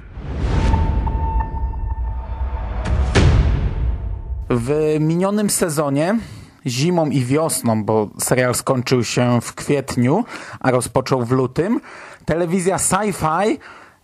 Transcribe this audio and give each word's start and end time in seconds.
W 4.50 4.96
minionym 5.00 5.50
sezonie, 5.50 6.18
zimą 6.66 7.06
i 7.06 7.24
wiosną, 7.24 7.84
bo 7.84 8.10
serial 8.18 8.54
skończył 8.54 9.04
się 9.04 9.40
w 9.40 9.54
kwietniu, 9.54 10.24
a 10.60 10.70
rozpoczął 10.70 11.24
w 11.24 11.30
lutym, 11.30 11.80
telewizja 12.24 12.76
Sci-Fi 12.76 13.58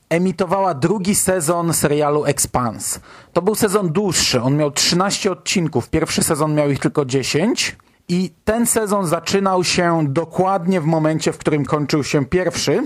emitowała 0.09 0.75
drugi 0.75 1.15
sezon 1.15 1.75
serialu 1.75 2.25
Expanse. 2.25 3.01
To 3.33 3.43
był 3.43 3.55
sezon 3.55 3.93
dłuższy, 3.93 4.43
on 4.43 4.57
miał 4.57 4.71
13 4.71 5.33
odcinków, 5.33 5.89
pierwszy 5.89 6.23
sezon 6.23 6.55
miał 6.55 6.71
ich 6.71 6.79
tylko 6.79 7.05
10 7.05 7.77
i 8.09 8.31
ten 8.45 8.67
sezon 8.67 9.07
zaczynał 9.07 9.65
się 9.65 10.05
dokładnie 10.09 10.81
w 10.81 10.85
momencie, 10.85 11.33
w 11.33 11.39
którym 11.39 11.65
kończył 11.65 12.05
się 12.05 12.25
pierwszy. 12.25 12.83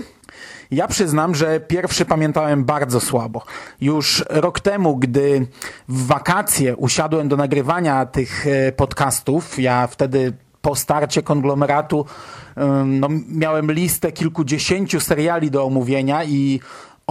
Ja 0.71 0.87
przyznam, 0.87 1.35
że 1.35 1.59
pierwszy 1.59 2.05
pamiętałem 2.05 2.63
bardzo 2.63 2.99
słabo. 2.99 3.43
Już 3.81 4.23
rok 4.29 4.59
temu, 4.59 4.95
gdy 4.95 5.47
w 5.87 6.05
wakacje 6.07 6.75
usiadłem 6.75 7.27
do 7.27 7.37
nagrywania 7.37 8.05
tych 8.05 8.47
e, 8.47 8.71
podcastów, 8.71 9.59
ja 9.59 9.87
wtedy 9.87 10.33
po 10.61 10.75
starcie 10.75 11.23
konglomeratu 11.23 12.05
no, 12.85 13.07
miałem 13.29 13.71
listę 13.71 14.11
kilkudziesięciu 14.11 14.99
seriali 14.99 15.51
do 15.51 15.65
omówienia 15.65 16.23
i 16.23 16.59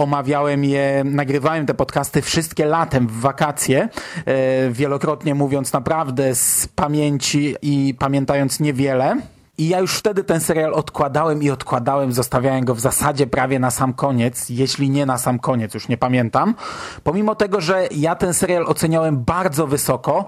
omawiałem 0.03 0.63
je, 0.63 1.03
nagrywałem 1.05 1.65
te 1.65 1.73
podcasty 1.73 2.21
wszystkie 2.21 2.65
latem 2.65 3.07
w 3.07 3.19
wakacje, 3.19 3.89
e, 4.25 4.69
wielokrotnie 4.69 5.35
mówiąc 5.35 5.73
naprawdę 5.73 6.35
z 6.35 6.67
pamięci 6.75 7.55
i 7.61 7.95
pamiętając 7.99 8.59
niewiele. 8.59 9.17
I 9.57 9.67
ja 9.67 9.79
już 9.79 9.97
wtedy 9.97 10.23
ten 10.23 10.39
serial 10.39 10.73
odkładałem 10.73 11.43
i 11.43 11.49
odkładałem, 11.49 12.13
zostawiałem 12.13 12.65
go 12.65 12.75
w 12.75 12.79
zasadzie 12.79 13.27
prawie 13.27 13.59
na 13.59 13.71
sam 13.71 13.93
koniec, 13.93 14.49
jeśli 14.49 14.89
nie 14.89 15.05
na 15.05 15.17
sam 15.17 15.39
koniec, 15.39 15.73
już 15.73 15.87
nie 15.87 15.97
pamiętam. 15.97 16.55
Pomimo 17.03 17.35
tego, 17.35 17.61
że 17.61 17.87
ja 17.91 18.15
ten 18.15 18.33
serial 18.33 18.65
oceniałem 18.67 19.23
bardzo 19.23 19.67
wysoko, 19.67 20.27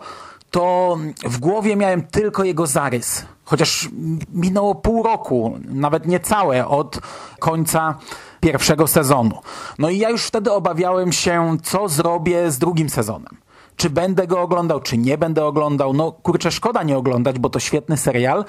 to 0.52 0.98
w 1.26 1.40
głowie 1.40 1.76
miałem 1.76 2.02
tylko 2.02 2.44
jego 2.44 2.68
zarys. 2.68 3.26
Chociaż 3.46 3.90
minęło 4.34 4.76
pół 4.76 5.04
roku, 5.04 5.60
nawet 5.66 6.06
niecałe 6.06 6.68
od 6.68 7.00
końca 7.40 7.98
pierwszego 8.40 8.88
sezonu. 8.88 9.38
No 9.80 9.90
i 9.90 9.98
ja 9.98 10.10
już 10.10 10.26
wtedy 10.26 10.52
obawiałem 10.52 11.12
się, 11.12 11.58
co 11.64 11.90
zrobię 11.90 12.52
z 12.52 12.58
drugim 12.58 12.90
sezonem. 12.90 13.38
Czy 13.76 13.90
będę 13.90 14.28
go 14.28 14.42
oglądał, 14.42 14.80
czy 14.80 14.98
nie 14.98 15.18
będę 15.18 15.46
oglądał. 15.46 15.94
No 15.94 16.12
kurczę, 16.12 16.52
szkoda 16.52 16.84
nie 16.84 16.98
oglądać, 16.98 17.40
bo 17.40 17.50
to 17.50 17.60
świetny 17.60 17.98
serial, 17.98 18.46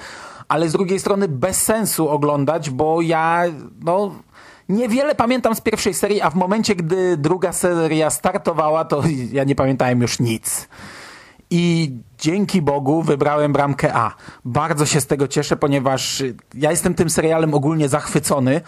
ale 0.47 0.69
z 0.69 0.71
drugiej 0.71 0.99
strony 0.99 1.27
bez 1.27 1.63
sensu 1.63 2.09
oglądać, 2.09 2.69
bo 2.69 3.01
ja, 3.01 3.43
no 3.81 4.11
niewiele 4.69 5.15
pamiętam 5.15 5.55
z 5.55 5.61
pierwszej 5.61 5.93
serii, 5.93 6.21
a 6.21 6.29
w 6.29 6.35
momencie, 6.35 6.75
gdy 6.75 7.17
druga 7.17 7.53
seria 7.53 8.09
startowała, 8.09 8.85
to 8.85 9.03
ja 9.31 9.43
nie 9.43 9.55
pamiętałem 9.55 10.01
już 10.01 10.19
nic. 10.19 10.67
I 11.49 11.91
dzięki 12.19 12.61
Bogu 12.61 13.01
wybrałem 13.03 13.53
bramkę 13.53 13.95
A. 13.95 14.15
Bardzo 14.45 14.85
się 14.85 15.01
z 15.01 15.07
tego 15.07 15.27
cieszę, 15.27 15.55
ponieważ 15.55 16.23
ja 16.53 16.71
jestem 16.71 16.93
tym 16.93 17.09
serialem 17.09 17.53
ogólnie 17.53 17.89
zachwycony 17.89 18.61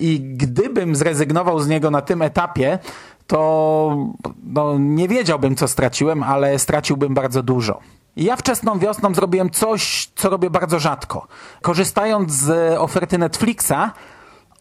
i 0.00 0.20
gdybym 0.20 0.96
zrezygnował 0.96 1.60
z 1.60 1.68
niego 1.68 1.90
na 1.90 2.02
tym 2.02 2.22
etapie, 2.22 2.78
to 3.26 3.96
no, 4.44 4.78
nie 4.78 5.08
wiedziałbym, 5.08 5.56
co 5.56 5.68
straciłem, 5.68 6.22
ale 6.22 6.58
straciłbym 6.58 7.14
bardzo 7.14 7.42
dużo. 7.42 7.80
Ja 8.16 8.36
wczesną 8.36 8.78
wiosną 8.78 9.14
zrobiłem 9.14 9.50
coś, 9.50 10.10
co 10.16 10.30
robię 10.30 10.50
bardzo 10.50 10.78
rzadko. 10.78 11.26
Korzystając 11.62 12.32
z 12.32 12.78
oferty 12.78 13.18
Netflixa, 13.18 13.92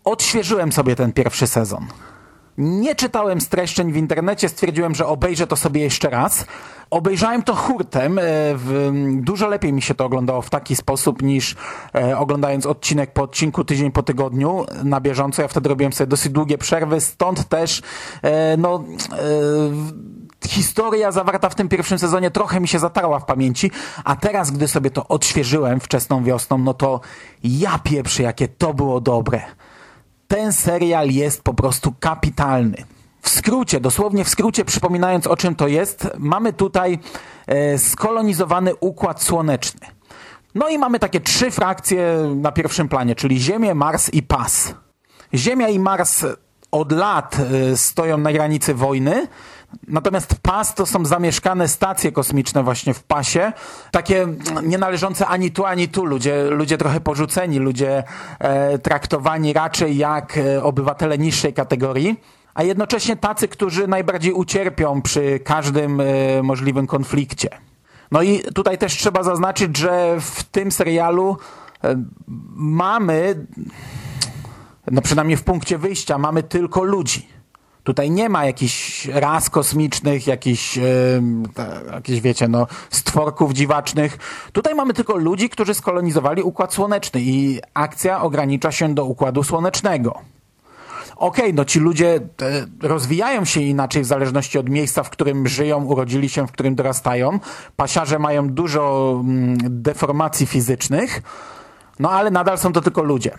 odświeżyłem 0.03 0.71
sobie 0.71 0.95
ten 0.95 1.13
pierwszy 1.13 1.47
sezon. 1.47 1.87
Nie 2.57 2.95
czytałem 2.95 3.41
streszczeń 3.41 3.91
w 3.91 3.97
internecie, 3.97 4.49
stwierdziłem, 4.49 4.95
że 4.95 5.07
obejrzę 5.07 5.47
to 5.47 5.55
sobie 5.55 5.81
jeszcze 5.81 6.09
raz. 6.09 6.45
Obejrzałem 6.89 7.43
to 7.43 7.55
hurtem. 7.55 8.19
W, 8.55 8.91
dużo 9.21 9.47
lepiej 9.47 9.73
mi 9.73 9.81
się 9.81 9.93
to 9.93 10.05
oglądało 10.05 10.41
w 10.41 10.49
taki 10.49 10.75
sposób 10.75 11.21
niż 11.21 11.55
e, 11.95 12.17
oglądając 12.17 12.65
odcinek 12.65 13.13
po 13.13 13.21
odcinku, 13.21 13.63
tydzień 13.63 13.91
po 13.91 14.03
tygodniu 14.03 14.65
na 14.83 15.01
bieżąco. 15.01 15.41
Ja 15.41 15.47
wtedy 15.47 15.69
robiłem 15.69 15.93
sobie 15.93 16.07
dosyć 16.07 16.31
długie 16.31 16.57
przerwy, 16.57 17.01
stąd 17.01 17.49
też 17.49 17.81
e, 18.21 18.57
no, 18.57 18.83
e, 19.11 20.47
historia 20.47 21.11
zawarta 21.11 21.49
w 21.49 21.55
tym 21.55 21.69
pierwszym 21.69 21.99
sezonie 21.99 22.31
trochę 22.31 22.59
mi 22.59 22.67
się 22.67 22.79
zatarła 22.79 23.19
w 23.19 23.25
pamięci, 23.25 23.71
a 24.03 24.15
teraz, 24.15 24.51
gdy 24.51 24.67
sobie 24.67 24.91
to 24.91 25.07
odświeżyłem 25.07 25.79
wczesną 25.79 26.23
wiosną, 26.23 26.57
no 26.57 26.73
to 26.73 27.01
ja 27.43 27.79
pieprzę, 27.83 28.23
jakie 28.23 28.47
to 28.47 28.73
było 28.73 29.01
dobre 29.01 29.41
ten 30.33 30.53
serial 30.53 31.09
jest 31.09 31.41
po 31.41 31.53
prostu 31.53 31.93
kapitalny. 31.99 32.77
W 33.21 33.29
skrócie, 33.29 33.79
dosłownie 33.79 34.23
w 34.23 34.29
skrócie, 34.29 34.65
przypominając 34.65 35.27
o 35.27 35.37
czym 35.37 35.55
to 35.55 35.67
jest, 35.67 36.07
mamy 36.17 36.53
tutaj 36.53 36.99
e, 37.47 37.77
skolonizowany 37.77 38.75
układ 38.75 39.23
słoneczny. 39.23 39.87
No 40.55 40.69
i 40.69 40.77
mamy 40.77 40.99
takie 40.99 41.19
trzy 41.19 41.51
frakcje 41.51 42.33
na 42.35 42.51
pierwszym 42.51 42.89
planie, 42.89 43.15
czyli 43.15 43.39
Ziemię, 43.39 43.75
Mars 43.75 44.09
i 44.13 44.23
Pas. 44.23 44.73
Ziemia 45.33 45.69
i 45.69 45.79
Mars 45.79 46.25
od 46.71 46.91
lat 46.91 47.37
e, 47.39 47.77
stoją 47.77 48.17
na 48.17 48.33
granicy 48.33 48.73
wojny, 48.73 49.27
Natomiast 49.87 50.35
pas 50.41 50.75
to 50.75 50.85
są 50.85 51.05
zamieszkane 51.05 51.67
stacje 51.67 52.11
kosmiczne 52.11 52.63
właśnie 52.63 52.93
w 52.93 53.03
pasie, 53.03 53.53
takie 53.91 54.27
nie 54.63 54.77
należące 54.77 55.27
ani 55.27 55.51
tu, 55.51 55.65
ani 55.65 55.87
tu. 55.87 56.05
Ludzie, 56.05 56.43
ludzie 56.43 56.77
trochę 56.77 56.99
porzuceni, 56.99 57.59
ludzie 57.59 58.03
e, 58.39 58.79
traktowani 58.79 59.53
raczej 59.53 59.97
jak 59.97 60.37
e, 60.37 60.63
obywatele 60.63 61.17
niższej 61.17 61.53
kategorii, 61.53 62.19
a 62.53 62.63
jednocześnie 62.63 63.15
tacy, 63.15 63.47
którzy 63.47 63.87
najbardziej 63.87 64.33
ucierpią 64.33 65.01
przy 65.01 65.39
każdym 65.39 66.01
e, 66.01 66.03
możliwym 66.43 66.87
konflikcie. 66.87 67.49
No 68.11 68.21
i 68.21 68.39
tutaj 68.39 68.77
też 68.77 68.93
trzeba 68.93 69.23
zaznaczyć, 69.23 69.77
że 69.77 70.15
w 70.19 70.43
tym 70.43 70.71
serialu 70.71 71.37
e, 71.83 72.03
mamy 72.55 73.45
no 74.91 75.01
przynajmniej 75.01 75.37
w 75.37 75.43
punkcie 75.43 75.77
wyjścia, 75.77 76.17
mamy 76.17 76.43
tylko 76.43 76.83
ludzi. 76.83 77.32
Tutaj 77.83 78.11
nie 78.11 78.29
ma 78.29 78.45
jakichś 78.45 79.05
ras 79.05 79.49
kosmicznych, 79.49 80.27
jakichś, 80.27 80.77
yy, 80.77 81.21
jakieś 81.93 82.21
wiecie, 82.21 82.47
no, 82.47 82.67
stworków 82.89 83.53
dziwacznych. 83.53 84.17
Tutaj 84.51 84.75
mamy 84.75 84.93
tylko 84.93 85.17
ludzi, 85.17 85.49
którzy 85.49 85.73
skolonizowali 85.73 86.43
Układ 86.43 86.73
Słoneczny 86.73 87.21
i 87.21 87.59
akcja 87.73 88.21
ogranicza 88.21 88.71
się 88.71 88.95
do 88.95 89.05
Układu 89.05 89.43
Słonecznego 89.43 90.19
okej, 91.15 91.45
okay, 91.45 91.53
no 91.53 91.65
ci 91.65 91.79
ludzie 91.79 92.15
e, 92.15 92.87
rozwijają 92.87 93.45
się 93.45 93.61
inaczej 93.61 94.03
w 94.03 94.05
zależności 94.05 94.57
od 94.57 94.69
miejsca, 94.69 95.03
w 95.03 95.09
którym 95.09 95.47
żyją, 95.47 95.83
urodzili 95.83 96.29
się, 96.29 96.47
w 96.47 96.51
którym 96.51 96.75
dorastają. 96.75 97.39
Pasiarze 97.75 98.19
mają 98.19 98.49
dużo 98.49 99.13
mm, 99.23 99.57
deformacji 99.61 100.45
fizycznych, 100.45 101.21
no 101.99 102.11
ale 102.11 102.31
nadal 102.31 102.57
są 102.57 102.73
to 102.73 102.81
tylko 102.81 103.03
ludzie. 103.03 103.31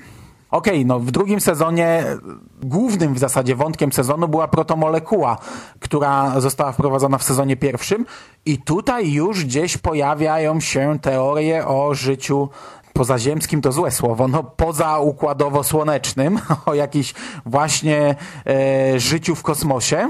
Okej, 0.50 0.74
okay, 0.74 0.84
no 0.84 1.00
w 1.00 1.10
drugim 1.10 1.40
sezonie 1.40 2.04
głównym 2.62 3.14
w 3.14 3.18
zasadzie 3.18 3.56
wątkiem 3.56 3.92
sezonu 3.92 4.28
była 4.28 4.48
protomolekuła, 4.48 5.38
która 5.80 6.40
została 6.40 6.72
wprowadzona 6.72 7.18
w 7.18 7.22
sezonie 7.22 7.56
pierwszym 7.56 8.06
i 8.46 8.58
tutaj 8.58 9.12
już 9.12 9.44
gdzieś 9.44 9.76
pojawiają 9.76 10.60
się 10.60 10.98
teorie 11.02 11.66
o 11.66 11.94
życiu 11.94 12.48
pozaziemskim 12.92 13.60
to 13.60 13.72
złe 13.72 13.90
słowo, 13.90 14.28
no 14.28 14.42
pozaukładowo-słonecznym, 14.42 16.38
o 16.66 16.74
jakimś 16.74 17.14
właśnie 17.46 18.14
e, 18.46 19.00
życiu 19.00 19.34
w 19.34 19.42
kosmosie. 19.42 20.08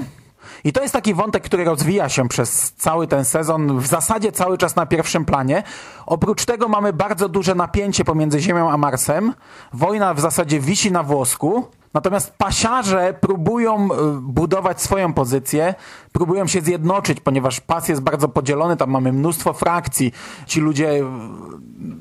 I 0.64 0.72
to 0.72 0.82
jest 0.82 0.92
taki 0.92 1.14
wątek, 1.14 1.42
który 1.42 1.64
rozwija 1.64 2.08
się 2.08 2.28
przez 2.28 2.72
cały 2.72 3.06
ten 3.06 3.24
sezon, 3.24 3.78
w 3.78 3.86
zasadzie 3.86 4.32
cały 4.32 4.58
czas 4.58 4.76
na 4.76 4.86
pierwszym 4.86 5.24
planie. 5.24 5.62
Oprócz 6.06 6.44
tego 6.44 6.68
mamy 6.68 6.92
bardzo 6.92 7.28
duże 7.28 7.54
napięcie 7.54 8.04
pomiędzy 8.04 8.40
Ziemią 8.40 8.70
a 8.70 8.76
Marsem. 8.76 9.34
Wojna 9.72 10.14
w 10.14 10.20
zasadzie 10.20 10.60
wisi 10.60 10.92
na 10.92 11.02
włosku. 11.02 11.64
Natomiast 11.94 12.30
pasiarze 12.38 13.14
próbują 13.20 13.74
e, 13.76 13.88
budować 14.22 14.82
swoją 14.82 15.12
pozycję, 15.12 15.74
próbują 16.12 16.46
się 16.46 16.60
zjednoczyć, 16.60 17.20
ponieważ 17.20 17.60
pas 17.60 17.88
jest 17.88 18.00
bardzo 18.02 18.28
podzielony, 18.28 18.76
tam 18.76 18.90
mamy 18.90 19.12
mnóstwo 19.12 19.52
frakcji. 19.52 20.12
Ci 20.46 20.60
ludzie 20.60 20.90
e, 20.90 21.04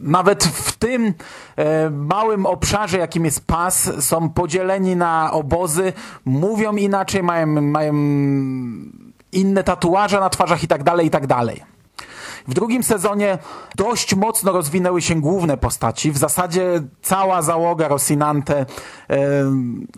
nawet 0.02 0.44
w 0.44 0.72
tym 0.78 1.14
e, 1.56 1.90
małym 1.90 2.46
obszarze, 2.46 2.98
jakim 2.98 3.26
jest 3.26 3.48
pas, 3.48 3.92
są 4.00 4.30
podzieleni 4.30 4.96
na 4.96 5.32
obozy, 5.32 5.94
mówią 6.26 6.76
inaczej, 6.76 7.24
mają, 7.24 7.48
mają 7.48 7.94
inne 9.32 9.64
tatuaże 9.64 10.20
na 10.20 10.30
twarzach 10.30 10.64
i 10.64 10.68
tak 10.68 10.84
dalej, 10.84 11.08
i 11.08 11.10
tak 11.10 11.28
dalej. 11.28 11.73
W 12.48 12.54
drugim 12.54 12.84
sezonie 12.84 13.38
dość 13.76 14.16
mocno 14.16 14.52
rozwinęły 14.52 15.02
się 15.02 15.22
główne 15.22 15.58
postaci. 15.58 16.12
W 16.12 16.18
zasadzie 16.18 16.82
cała 17.02 17.42
załoga 17.42 17.88
Rosinante, 17.88 18.66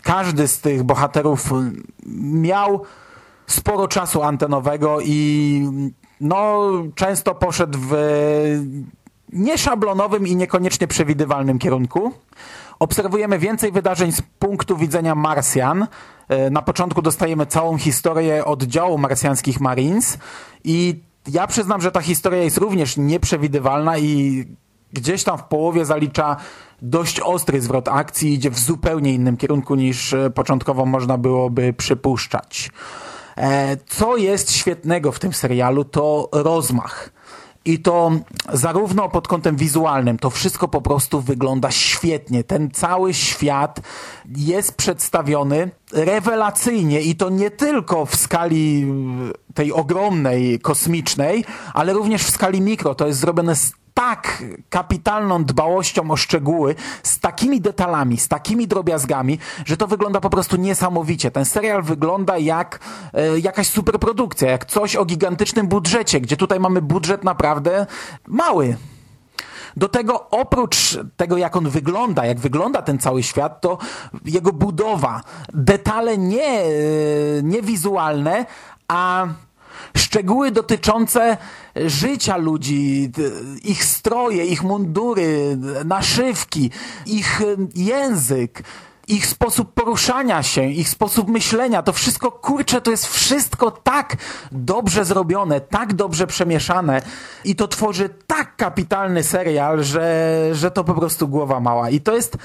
każdy 0.04 0.48
z 0.48 0.62
tych 0.62 0.84
bohaterów 0.84 1.50
miał 2.22 2.82
sporo 3.48 3.88
czasu 3.88 4.24
antenowego 4.24 4.98
i 5.02 5.70
no, 6.22 6.72
często 6.96 7.36
poszedł 7.36 7.80
w 7.82 7.96
nieszablonowym 9.34 10.28
i 10.28 10.36
niekoniecznie 10.36 10.88
przewidywalnym 10.88 11.60
kierunku. 11.60 12.12
Obserwujemy 12.80 13.40
więcej 13.40 13.72
wydarzeń 13.72 14.12
z 14.12 14.22
punktu 14.22 14.78
widzenia 14.78 15.16
Marsjan. 15.16 15.88
E, 16.28 16.50
na 16.50 16.62
początku 16.62 17.02
dostajemy 17.02 17.46
całą 17.46 17.78
historię 17.78 18.46
oddziału 18.46 18.98
marsjańskich 18.98 19.60
Marines 19.60 20.18
i 20.64 21.04
ja 21.28 21.48
przyznam, 21.48 21.82
że 21.82 21.92
ta 21.92 22.02
historia 22.02 22.44
jest 22.44 22.58
również 22.58 22.98
nieprzewidywalna 22.98 23.98
i 23.98 24.46
gdzieś 24.94 25.24
tam 25.24 25.38
w 25.38 25.44
połowie 25.44 25.86
zalicza 25.86 26.36
dość 26.82 27.20
ostry 27.20 27.62
zwrot 27.62 27.88
akcji, 27.88 28.34
idzie 28.34 28.50
w 28.50 28.60
zupełnie 28.60 29.14
innym 29.14 29.38
kierunku 29.38 29.76
niż 29.76 30.14
e, 30.14 30.30
początkowo 30.30 30.86
można 30.86 31.18
byłoby 31.18 31.74
przypuszczać. 31.74 32.70
E, 33.38 33.78
co 33.88 34.18
jest 34.18 34.52
świetnego 34.52 35.12
w 35.12 35.20
tym 35.20 35.34
serialu, 35.34 35.86
to 35.86 36.30
rozmach. 36.32 37.15
I 37.66 37.80
to 37.80 38.12
zarówno 38.54 39.10
pod 39.10 39.28
kątem 39.28 39.56
wizualnym, 39.56 40.18
to 40.18 40.30
wszystko 40.30 40.68
po 40.68 40.82
prostu 40.82 41.22
wygląda 41.22 41.72
świetnie. 41.72 42.44
Ten 42.44 42.72
cały 42.72 43.14
świat 43.14 43.82
jest 44.36 44.76
przedstawiony 44.76 45.72
rewelacyjnie 45.94 47.02
i 47.02 47.16
to 47.16 47.30
nie 47.30 47.52
tylko 47.52 48.06
w 48.06 48.16
skali 48.16 48.94
tej 49.54 49.72
ogromnej, 49.72 50.60
kosmicznej, 50.60 51.46
ale 51.74 51.94
również 51.94 52.24
w 52.24 52.32
skali 52.32 52.62
mikro. 52.62 52.96
To 52.96 53.08
jest 53.08 53.20
zrobione 53.20 53.56
z 53.56 53.74
tak 53.96 54.44
kapitalną 54.70 55.44
dbałością 55.44 56.12
o 56.12 56.16
szczegóły, 56.16 56.76
z 57.04 57.20
takimi 57.20 57.62
detalami, 57.62 58.18
z 58.18 58.28
takimi 58.28 58.68
drobiazgami, 58.68 59.40
że 59.66 59.78
to 59.78 59.88
wygląda 59.88 60.22
po 60.22 60.30
prostu 60.30 60.56
niesamowicie. 60.56 61.32
Ten 61.32 61.46
serial 61.46 61.84
wygląda 61.84 62.38
jak 62.38 62.80
e, 63.14 63.40
jakaś 63.40 63.68
superprodukcja, 63.68 64.52
jak 64.52 64.66
coś 64.66 64.96
o 64.96 65.06
gigantycznym 65.06 65.68
budżecie, 65.68 66.22
gdzie 66.22 66.38
tutaj 66.38 66.60
mamy 66.60 66.82
budżet 66.82 67.24
naprawdę 67.24 67.86
mały. 68.28 68.78
Do 69.78 69.90
tego 69.90 70.30
oprócz 70.30 70.98
tego, 71.18 71.38
jak 71.38 71.56
on 71.56 71.70
wygląda, 71.70 72.26
jak 72.26 72.40
wygląda 72.40 72.82
ten 72.82 73.00
cały 73.00 73.24
świat, 73.24 73.62
to 73.62 73.78
jego 74.26 74.54
budowa, 74.54 75.22
detale 75.54 76.18
nie, 76.18 76.48
e, 76.48 76.64
nie 77.44 77.62
wizualne, 77.62 78.46
a 78.88 79.28
szczegóły 79.98 80.52
dotyczące 80.52 81.38
życia 81.76 82.38
ludzi, 82.38 83.12
ich 83.64 83.86
stroje, 83.86 84.46
ich 84.46 84.64
mundury, 84.64 85.58
naszywki, 85.86 86.72
ich 87.06 87.42
język, 87.76 88.64
ich 89.08 89.28
sposób 89.28 89.74
poruszania 89.74 90.44
się, 90.44 90.64
ich 90.64 90.90
sposób 90.90 91.30
myślenia, 91.30 91.84
to 91.84 91.94
wszystko, 91.94 92.32
kurczę, 92.32 92.82
to 92.82 92.92
jest 92.92 93.08
wszystko 93.08 93.72
tak 93.72 94.18
dobrze 94.52 95.06
zrobione, 95.06 95.62
tak 95.62 95.94
dobrze 95.94 96.28
przemieszane 96.28 97.02
i 97.44 97.56
to 97.56 97.68
tworzy 97.68 98.10
tak 98.28 98.56
kapitalny 98.56 99.24
serial, 99.24 99.84
że, 99.84 100.32
że 100.54 100.72
to 100.72 100.84
po 100.84 100.94
prostu 100.94 101.28
głowa 101.28 101.60
mała. 101.60 101.90
I 101.90 102.02
to 102.02 102.16
jest 102.16 102.38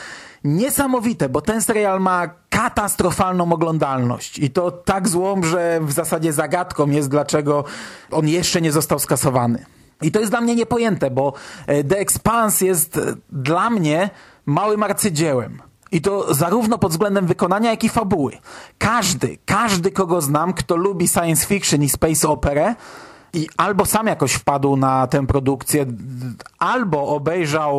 niesamowite, 0.44 1.28
bo 1.28 1.40
ten 1.40 1.62
serial 1.62 2.00
ma 2.00 2.28
katastrofalną 2.50 3.52
oglądalność 3.52 4.38
i 4.38 4.50
to 4.50 4.70
tak 4.70 5.08
złą, 5.08 5.42
że 5.42 5.80
w 5.82 5.92
zasadzie 5.92 6.32
zagadką 6.32 6.90
jest, 6.90 7.08
dlaczego 7.08 7.64
on 8.10 8.28
jeszcze 8.28 8.60
nie 8.60 8.72
został 8.72 8.98
skasowany. 8.98 9.64
I 10.02 10.10
to 10.12 10.20
jest 10.20 10.32
dla 10.32 10.40
mnie 10.40 10.54
niepojęte, 10.54 11.10
bo 11.10 11.32
e, 11.66 11.84
The 11.84 11.98
Expanse 11.98 12.66
jest 12.66 12.96
e, 12.96 13.14
dla 13.32 13.70
mnie 13.70 14.10
małym 14.46 14.82
arcydziełem. 14.82 15.69
I 15.92 16.00
to 16.00 16.34
zarówno 16.34 16.78
pod 16.78 16.92
względem 16.92 17.26
wykonania, 17.26 17.70
jak 17.70 17.84
i 17.84 17.88
fabuły. 17.88 18.32
Każdy, 18.78 19.38
każdy, 19.44 19.90
kogo 19.90 20.20
znam, 20.20 20.52
kto 20.52 20.76
lubi 20.76 21.08
science 21.08 21.46
fiction 21.46 21.82
i 21.82 21.88
space 21.88 22.28
operę, 22.28 22.74
i 23.32 23.48
albo 23.56 23.86
sam 23.86 24.06
jakoś 24.06 24.32
wpadł 24.32 24.76
na 24.76 25.06
tę 25.06 25.26
produkcję, 25.26 25.86
albo 26.58 27.08
obejrzał 27.08 27.74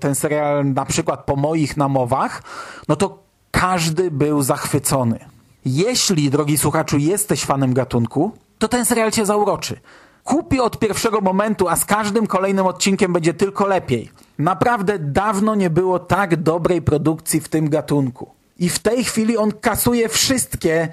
ten 0.00 0.14
serial 0.14 0.72
na 0.72 0.84
przykład 0.84 1.24
po 1.24 1.36
moich 1.36 1.76
namowach, 1.76 2.42
no 2.88 2.96
to 2.96 3.18
każdy 3.50 4.10
był 4.10 4.42
zachwycony. 4.42 5.18
Jeśli, 5.64 6.30
drogi 6.30 6.58
słuchaczu, 6.58 6.98
jesteś 6.98 7.44
fanem 7.44 7.74
gatunku, 7.74 8.32
to 8.58 8.68
ten 8.68 8.84
serial 8.84 9.10
cię 9.10 9.26
zauroczy. 9.26 9.80
Kupi 10.24 10.60
od 10.60 10.78
pierwszego 10.78 11.20
momentu, 11.20 11.68
a 11.68 11.76
z 11.76 11.84
każdym 11.84 12.26
kolejnym 12.26 12.66
odcinkiem 12.66 13.12
będzie 13.12 13.34
tylko 13.34 13.66
lepiej. 13.66 14.10
Naprawdę 14.38 14.98
dawno 14.98 15.54
nie 15.54 15.70
było 15.70 15.98
tak 15.98 16.36
dobrej 16.36 16.82
produkcji 16.82 17.40
w 17.40 17.48
tym 17.48 17.68
gatunku. 17.68 18.30
I 18.58 18.68
w 18.68 18.78
tej 18.78 19.04
chwili 19.04 19.36
on 19.36 19.52
kasuje 19.52 20.08
wszystkie 20.08 20.88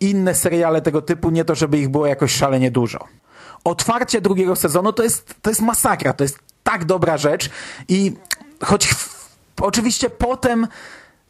inne 0.00 0.34
seriale 0.34 0.82
tego 0.82 1.02
typu, 1.02 1.30
nie 1.30 1.44
to 1.44 1.54
żeby 1.54 1.78
ich 1.78 1.88
było 1.88 2.06
jakoś 2.06 2.32
szalenie 2.32 2.70
dużo. 2.70 2.98
Otwarcie 3.64 4.20
drugiego 4.20 4.56
sezonu 4.56 4.92
to 4.92 5.02
jest, 5.02 5.34
to 5.42 5.50
jest 5.50 5.62
masakra, 5.62 6.12
to 6.12 6.24
jest 6.24 6.38
tak 6.62 6.84
dobra 6.84 7.16
rzecz 7.16 7.50
i 7.88 8.14
choć 8.64 8.94
oczywiście 9.60 10.10
potem 10.10 10.68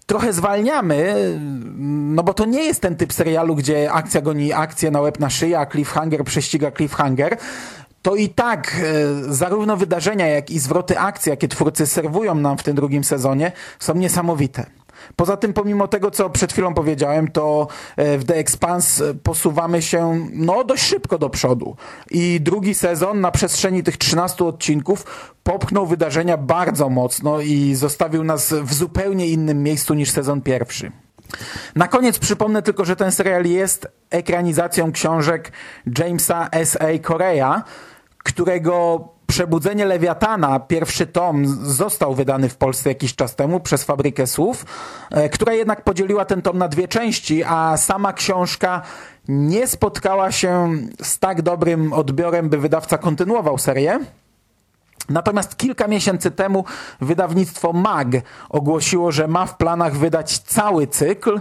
trochę 0.09 0.33
zwalniamy, 0.33 1.15
no 2.17 2.23
bo 2.23 2.35
to 2.35 2.45
nie 2.45 2.65
jest 2.65 2.81
ten 2.81 2.97
typ 2.97 3.13
serialu, 3.13 3.55
gdzie 3.55 3.93
akcja 3.93 4.21
goni 4.21 4.53
akcję 4.53 4.91
na 4.91 5.01
łeb 5.01 5.21
na 5.21 5.31
szyję, 5.31 5.59
a 5.59 5.67
cliffhanger 5.67 6.25
prześciga 6.25 6.71
cliffhanger. 6.71 7.37
To 8.03 8.17
i 8.17 8.29
tak 8.29 8.75
e, 8.75 9.35
zarówno 9.35 9.77
wydarzenia, 9.77 10.27
jak 10.27 10.51
i 10.51 10.59
zwroty 10.59 10.99
akcji, 10.99 11.31
jakie 11.31 11.49
twórcy 11.49 11.87
serwują 11.87 12.35
nam 12.35 12.59
w 12.59 12.63
tym 12.63 12.77
drugim 12.77 13.05
sezonie, 13.05 13.53
są 13.79 13.95
niesamowite. 13.95 14.78
Poza 15.17 15.37
tym, 15.37 15.53
pomimo 15.53 15.89
tego, 15.89 16.11
co 16.11 16.31
przed 16.31 16.53
chwilą 16.53 16.75
powiedziałem, 16.75 17.29
to 17.31 17.69
e, 17.97 18.19
w 18.19 18.25
The 18.25 18.35
Expanse 18.35 19.15
posuwamy 19.15 19.83
się 19.83 20.29
no, 20.33 20.65
dość 20.65 20.83
szybko 20.83 21.19
do 21.19 21.31
przodu. 21.31 21.77
I 22.11 22.41
drugi 22.41 22.75
sezon 22.75 23.21
na 23.21 23.31
przestrzeni 23.31 23.83
tych 23.83 23.97
13 23.97 24.45
odcinków 24.45 25.05
popchnął 25.43 25.87
wydarzenia 25.87 26.37
bardzo 26.37 26.89
mocno 26.89 27.41
i 27.41 27.75
zostawił 27.75 28.25
nas 28.25 28.53
w 28.53 28.75
zupełnie 28.75 29.27
innym 29.27 29.63
miejscu 29.63 29.95
niż 29.95 30.11
sezon 30.11 30.41
pierwszy. 30.41 30.93
Na 31.77 31.89
koniec 31.89 32.19
przypomnę 32.19 32.63
tylko, 32.63 32.85
że 32.85 32.97
ten 32.97 33.13
serial 33.13 33.45
jest 33.45 33.89
ekranizacją 34.11 34.93
książek 34.93 35.53
Jamesa 35.99 36.49
S.A. 36.53 36.99
Korea, 37.03 37.63
którego 38.19 39.09
Przebudzenie 39.31 39.85
Lewiatana, 39.85 40.61
pierwszy 40.61 41.07
tom, 41.07 41.47
został 41.63 42.15
wydany 42.15 42.49
w 42.49 42.57
Polsce 42.57 42.89
jakiś 42.89 43.15
czas 43.15 43.37
temu 43.37 43.61
przez 43.61 43.85
Fabrykę 43.85 44.27
Słów, 44.27 44.67
e, 45.11 45.29
która 45.29 45.53
jednak 45.53 45.85
podzieliła 45.85 46.25
ten 46.25 46.43
tom 46.43 46.59
na 46.59 46.69
dwie 46.69 46.89
części, 46.89 47.45
a 47.45 47.77
sama 47.77 48.13
książka 48.13 48.83
nie 49.29 49.67
spotkała 49.67 50.33
się 50.33 50.73
z 51.03 51.19
tak 51.19 51.43
dobrym 51.43 51.93
odbiorem, 51.93 52.49
by 52.49 52.59
wydawca 52.59 52.99
kontynuował 52.99 53.59
serię. 53.59 54.01
Natomiast 55.09 55.57
kilka 55.57 55.89
miesięcy 55.89 56.31
temu 56.31 56.65
wydawnictwo 57.01 57.73
MAG 57.73 58.09
ogłosiło, 58.49 59.13
że 59.13 59.29
ma 59.29 59.47
w 59.47 59.57
planach 59.57 59.97
wydać 59.97 60.39
cały 60.39 60.87
cykl, 60.87 61.41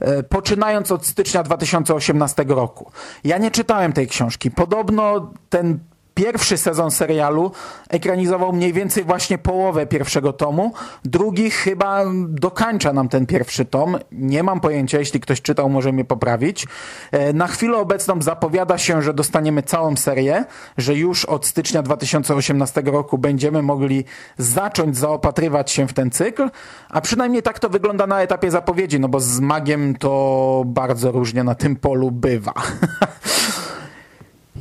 e, 0.00 0.22
poczynając 0.22 0.92
od 0.92 1.06
stycznia 1.06 1.42
2018 1.42 2.44
roku. 2.48 2.90
Ja 3.24 3.38
nie 3.38 3.50
czytałem 3.50 3.92
tej 3.92 4.08
książki. 4.08 4.50
Podobno 4.50 5.32
ten 5.48 5.89
Pierwszy 6.20 6.56
sezon 6.56 6.90
serialu 6.90 7.52
ekranizował 7.88 8.52
mniej 8.52 8.72
więcej 8.72 9.04
właśnie 9.04 9.38
połowę 9.38 9.86
pierwszego 9.86 10.32
tomu. 10.32 10.72
Drugi 11.04 11.50
chyba 11.50 12.04
dokańcza 12.28 12.92
nam 12.92 13.08
ten 13.08 13.26
pierwszy 13.26 13.64
tom. 13.64 13.98
Nie 14.12 14.42
mam 14.42 14.60
pojęcia, 14.60 14.98
jeśli 14.98 15.20
ktoś 15.20 15.42
czytał, 15.42 15.70
może 15.70 15.92
mnie 15.92 16.04
poprawić. 16.04 16.66
E, 17.12 17.32
na 17.32 17.46
chwilę 17.46 17.78
obecną 17.78 18.22
zapowiada 18.22 18.78
się, 18.78 19.02
że 19.02 19.14
dostaniemy 19.14 19.62
całą 19.62 19.96
serię, 19.96 20.44
że 20.78 20.94
już 20.94 21.24
od 21.24 21.46
stycznia 21.46 21.82
2018 21.82 22.82
roku 22.84 23.18
będziemy 23.18 23.62
mogli 23.62 24.04
zacząć 24.38 24.96
zaopatrywać 24.96 25.70
się 25.70 25.88
w 25.88 25.92
ten 25.92 26.10
cykl, 26.10 26.50
a 26.88 27.00
przynajmniej 27.00 27.42
tak 27.42 27.58
to 27.58 27.68
wygląda 27.68 28.06
na 28.06 28.22
etapie 28.22 28.50
zapowiedzi, 28.50 29.00
no 29.00 29.08
bo 29.08 29.20
z 29.20 29.40
magiem 29.40 29.96
to 29.96 30.62
bardzo 30.66 31.12
różnie 31.12 31.44
na 31.44 31.54
tym 31.54 31.76
polu 31.76 32.10
bywa. 32.10 32.54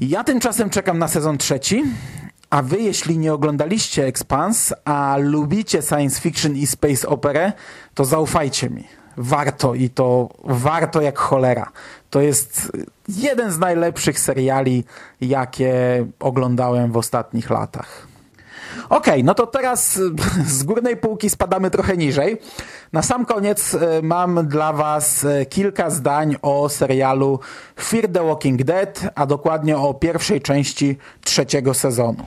Ja 0.02 0.24
tymczasem 0.24 0.70
czekam 0.70 1.00
na 1.00 1.08
sezon 1.08 1.38
trzeci, 1.38 1.84
a 2.50 2.62
wy 2.62 2.78
jeśli 2.78 3.18
nie 3.18 3.34
oglądaliście 3.34 4.06
Expans, 4.06 4.74
a 4.86 5.18
lubicie 5.20 5.82
science 5.82 6.22
fiction 6.22 6.56
i 6.56 6.68
space 6.68 7.08
operę, 7.08 7.54
to 7.94 8.06
zaufajcie 8.06 8.70
mi. 8.70 8.84
Warto 9.18 9.76
i 9.76 9.90
to 9.90 10.30
warto 10.44 11.02
jak 11.02 11.20
cholera. 11.20 11.72
To 12.10 12.22
jest 12.22 12.72
jeden 13.08 13.52
z 13.52 13.60
najlepszych 13.60 14.20
seriali, 14.20 14.84
jakie 15.22 16.06
oglądałem 16.20 16.92
w 16.92 16.98
ostatnich 16.98 17.50
latach. 17.50 18.09
Okej, 18.90 19.14
okay, 19.14 19.24
no 19.24 19.34
to 19.34 19.48
teraz 19.48 20.00
z 20.58 20.64
górnej 20.64 20.98
półki 20.98 21.30
spadamy 21.30 21.72
trochę 21.72 21.98
niżej. 21.98 22.38
Na 22.94 23.02
sam 23.02 23.26
koniec 23.26 23.76
e, 23.76 24.02
mam 24.02 24.48
dla 24.48 24.74
Was 24.74 25.26
e, 25.26 25.46
kilka 25.46 25.90
zdań 25.90 26.36
o 26.42 26.70
serialu 26.70 27.40
Fear 27.80 28.08
the 28.08 28.24
Walking 28.24 28.64
Dead, 28.64 29.02
a 29.16 29.26
dokładnie 29.26 29.78
o 29.78 29.94
pierwszej 29.94 30.42
części 30.42 30.98
trzeciego 31.24 31.74
sezonu. 31.74 32.24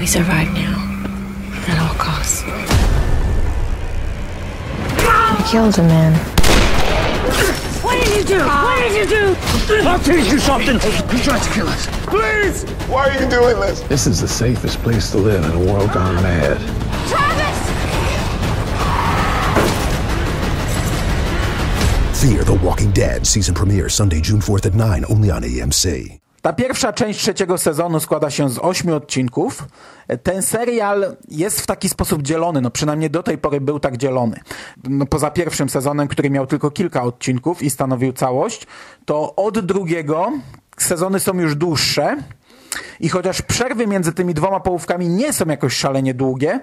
We 0.00 0.06
survive 0.06 0.52
now, 0.54 0.78
at 1.68 1.78
all 1.78 1.94
costs. 1.98 2.44
I 5.38 5.42
killed 5.50 5.78
a 5.78 5.82
man. 5.82 6.14
What 7.98 8.06
did 8.06 8.16
you 8.16 8.38
do? 8.38 8.44
What 8.44 8.78
did 8.78 8.94
you 8.96 9.06
do? 9.06 9.88
I'll 9.88 9.98
teach 9.98 10.30
you 10.30 10.38
something. 10.38 10.78
He 10.78 11.22
tried 11.22 11.42
to 11.42 11.50
kill 11.50 11.66
us. 11.68 11.86
Please! 12.06 12.62
Why 12.88 13.08
are 13.08 13.12
you 13.20 13.28
doing 13.28 13.58
this? 13.60 13.80
This 13.80 14.06
is 14.06 14.20
the 14.20 14.28
safest 14.28 14.78
place 14.78 15.10
to 15.10 15.18
live 15.18 15.44
in 15.44 15.50
a 15.50 15.72
world 15.72 15.92
gone 15.92 16.14
mad. 16.22 16.58
Travis! 17.08 17.58
Fear 22.22 22.44
the 22.44 22.54
Walking 22.64 22.92
Dead 22.92 23.26
season 23.26 23.54
premiere 23.54 23.88
Sunday, 23.88 24.20
June 24.20 24.40
4th 24.40 24.66
at 24.66 24.74
9, 24.74 25.04
only 25.08 25.30
on 25.30 25.42
AMC. 25.42 26.17
Ta 26.42 26.52
pierwsza 26.52 26.92
część 26.92 27.20
trzeciego 27.20 27.58
sezonu 27.58 28.00
składa 28.00 28.30
się 28.30 28.50
z 28.50 28.58
ośmiu 28.58 28.94
odcinków. 28.96 29.64
Ten 30.22 30.42
serial 30.42 31.16
jest 31.28 31.60
w 31.60 31.66
taki 31.66 31.88
sposób 31.88 32.22
dzielony, 32.22 32.60
no 32.60 32.70
przynajmniej 32.70 33.10
do 33.10 33.22
tej 33.22 33.38
pory 33.38 33.60
był 33.60 33.80
tak 33.80 33.96
dzielony. 33.96 34.40
No, 34.84 35.06
poza 35.06 35.30
pierwszym 35.30 35.68
sezonem, 35.68 36.08
który 36.08 36.30
miał 36.30 36.46
tylko 36.46 36.70
kilka 36.70 37.02
odcinków 37.02 37.62
i 37.62 37.70
stanowił 37.70 38.12
całość, 38.12 38.66
to 39.04 39.36
od 39.36 39.58
drugiego 39.60 40.32
sezony 40.76 41.20
są 41.20 41.34
już 41.34 41.54
dłuższe 41.54 42.16
i 43.00 43.08
chociaż 43.08 43.42
przerwy 43.42 43.86
między 43.86 44.12
tymi 44.12 44.34
dwoma 44.34 44.60
połówkami 44.60 45.08
nie 45.08 45.32
są 45.32 45.46
jakoś 45.46 45.76
szalenie 45.76 46.14
długie, 46.14 46.60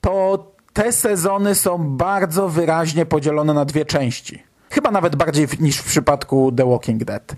to 0.00 0.46
te 0.72 0.92
sezony 0.92 1.54
są 1.54 1.78
bardzo 1.96 2.48
wyraźnie 2.48 3.06
podzielone 3.06 3.54
na 3.54 3.64
dwie 3.64 3.84
części. 3.84 4.47
Chyba 4.70 4.90
nawet 4.90 5.16
bardziej 5.16 5.46
niż 5.60 5.76
w 5.76 5.84
przypadku 5.84 6.52
The 6.52 6.70
Walking 6.70 7.04
Dead. 7.04 7.34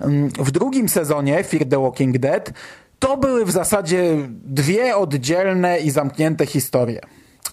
Mm, 0.00 0.28
w 0.28 0.50
drugim 0.50 0.88
sezonie 0.88 1.44
Fear 1.44 1.68
the 1.68 1.82
Walking 1.82 2.18
Dead 2.18 2.52
to 2.98 3.16
były 3.16 3.44
w 3.44 3.50
zasadzie 3.50 4.16
dwie 4.44 4.96
oddzielne 4.96 5.78
i 5.78 5.90
zamknięte 5.90 6.46
historie. 6.46 7.00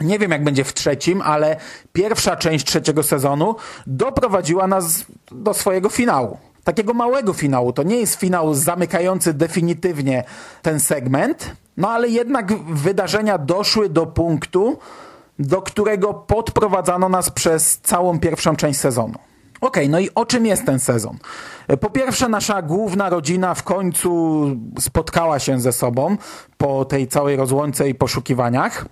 Nie 0.02 0.20
wiem, 0.20 0.32
jak 0.32 0.44
będzie 0.44 0.64
w 0.64 0.74
trzecim, 0.74 1.22
ale 1.22 1.58
pierwsza 1.94 2.36
część 2.36 2.66
trzeciego 2.66 3.04
sezonu 3.04 3.56
doprowadziła 3.88 4.68
nas 4.68 5.06
do 5.32 5.54
swojego 5.54 5.90
finału. 5.90 6.38
Takiego 6.64 6.94
małego 6.94 7.34
finału. 7.34 7.74
To 7.74 7.84
nie 7.84 7.96
jest 7.96 8.16
finał 8.16 8.54
zamykający 8.54 9.34
definitywnie 9.34 10.24
ten 10.62 10.80
segment, 10.80 11.52
no 11.78 11.90
ale 11.90 12.10
jednak 12.10 12.54
wydarzenia 12.64 13.38
doszły 13.38 13.90
do 13.90 14.06
punktu, 14.06 14.78
do 15.40 15.62
którego 15.62 16.14
podprowadzano 16.14 17.10
nas 17.10 17.30
przez 17.30 17.78
całą 17.78 18.20
pierwszą 18.20 18.56
część 18.56 18.80
sezonu. 18.80 19.20
Okej, 19.62 19.84
okay, 19.84 19.90
no 19.90 20.00
i 20.00 20.10
o 20.16 20.26
czym 20.26 20.46
jest 20.46 20.66
ten 20.66 20.80
sezon? 20.80 21.18
Po 21.78 21.90
pierwsze, 21.90 22.30
nasza 22.30 22.62
główna 22.62 23.10
rodzina 23.10 23.54
w 23.54 23.64
końcu 23.64 24.46
spotkała 24.80 25.40
się 25.40 25.60
ze 25.60 25.72
sobą 25.72 26.18
po 26.58 26.86
tej 26.86 27.08
całej 27.08 27.36
rozłące 27.36 27.90
i 27.90 27.96
poszukiwaniach. 27.96 28.86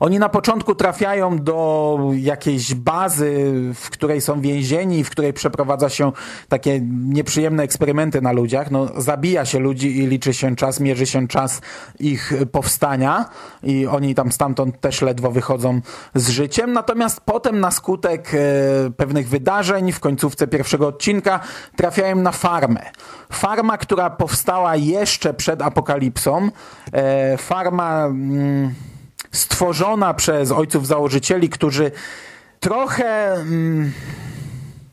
Oni 0.00 0.18
na 0.18 0.28
początku 0.28 0.74
trafiają 0.74 1.38
do 1.38 1.98
jakiejś 2.14 2.74
bazy, 2.74 3.52
w 3.74 3.90
której 3.90 4.20
są 4.20 4.40
więzieni, 4.40 5.04
w 5.04 5.10
której 5.10 5.32
przeprowadza 5.32 5.88
się 5.88 6.12
takie 6.48 6.80
nieprzyjemne 6.90 7.62
eksperymenty 7.62 8.22
na 8.22 8.32
ludziach. 8.32 8.70
No, 8.70 8.88
zabija 8.96 9.44
się 9.44 9.58
ludzi 9.58 9.98
i 9.98 10.06
liczy 10.06 10.34
się 10.34 10.56
czas, 10.56 10.80
mierzy 10.80 11.06
się 11.06 11.28
czas 11.28 11.60
ich 12.00 12.32
powstania 12.52 13.24
i 13.62 13.86
oni 13.86 14.14
tam 14.14 14.32
stamtąd 14.32 14.80
też 14.80 15.02
ledwo 15.02 15.30
wychodzą 15.30 15.80
z 16.14 16.28
życiem. 16.28 16.72
Natomiast 16.72 17.20
potem 17.20 17.60
na 17.60 17.70
skutek 17.70 18.30
e, 18.34 18.90
pewnych 18.90 19.28
wydarzeń 19.28 19.92
w 19.92 20.00
końcówce 20.00 20.46
pierwszego 20.46 20.86
odcinka 20.88 21.40
trafiają 21.76 22.21
na 22.22 22.32
farmę. 22.32 22.90
Farma, 23.32 23.78
która 23.78 24.10
powstała 24.10 24.76
jeszcze 24.76 25.34
przed 25.34 25.62
apokalipsą. 25.62 26.50
E, 26.92 27.36
farma 27.36 28.04
mm, 28.04 28.74
stworzona 29.32 30.14
przez 30.14 30.50
ojców 30.50 30.86
założycieli, 30.86 31.48
którzy 31.48 31.90
trochę... 32.60 33.36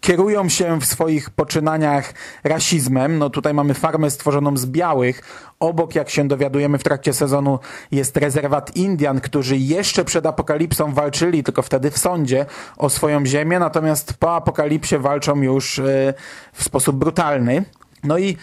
Kierują 0.09 0.49
się 0.49 0.79
w 0.79 0.85
swoich 0.85 1.29
poczynaniach 1.29 2.13
rasizmem. 2.43 3.17
No 3.17 3.29
tutaj 3.29 3.53
mamy 3.53 3.73
farmę 3.73 4.11
stworzoną 4.11 4.57
z 4.57 4.65
białych. 4.65 5.21
Obok, 5.59 5.95
jak 5.95 6.09
się 6.09 6.27
dowiadujemy 6.27 6.77
w 6.77 6.83
trakcie 6.83 7.13
sezonu, 7.13 7.59
jest 7.91 8.17
rezerwat 8.17 8.75
Indian, 8.75 9.21
którzy 9.21 9.57
jeszcze 9.57 10.05
przed 10.05 10.25
apokalipsą 10.25 10.93
walczyli, 10.93 11.43
tylko 11.43 11.61
wtedy 11.61 11.91
w 11.91 11.97
sądzie, 11.97 12.45
o 12.77 12.89
swoją 12.89 13.25
ziemię, 13.25 13.59
natomiast 13.59 14.13
po 14.13 14.35
apokalipsie 14.35 14.97
walczą 14.97 15.41
już 15.41 15.79
e, 15.79 16.13
w 16.53 16.63
sposób 16.63 16.95
brutalny. 16.95 17.65
No 18.03 18.17
i 18.17 18.37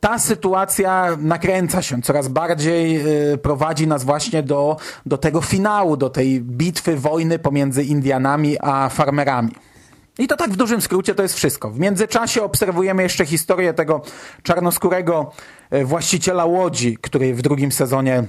ta 0.00 0.18
sytuacja 0.18 1.16
nakręca 1.20 1.82
się, 1.82 2.02
coraz 2.02 2.28
bardziej 2.28 2.96
e, 2.96 3.38
prowadzi 3.38 3.86
nas 3.86 4.04
właśnie 4.04 4.42
do, 4.42 4.76
do 5.06 5.18
tego 5.18 5.40
finału, 5.40 5.96
do 5.96 6.10
tej 6.10 6.40
bitwy, 6.40 6.96
wojny 6.96 7.38
pomiędzy 7.38 7.84
Indianami 7.84 8.56
a 8.60 8.88
farmerami. 8.88 9.52
I 10.22 10.28
to 10.28 10.36
tak 10.36 10.50
w 10.50 10.56
dużym 10.56 10.80
skrócie 10.80 11.14
to 11.14 11.22
jest 11.22 11.34
wszystko. 11.34 11.70
W 11.70 11.78
międzyczasie 11.78 12.42
obserwujemy 12.42 13.02
jeszcze 13.02 13.26
historię 13.26 13.74
tego 13.74 14.02
czarnoskórego 14.42 15.32
e, 15.70 15.84
właściciela 15.84 16.44
łodzi, 16.44 16.98
który 17.00 17.34
w 17.34 17.42
drugim 17.42 17.72
sezonie 17.72 18.24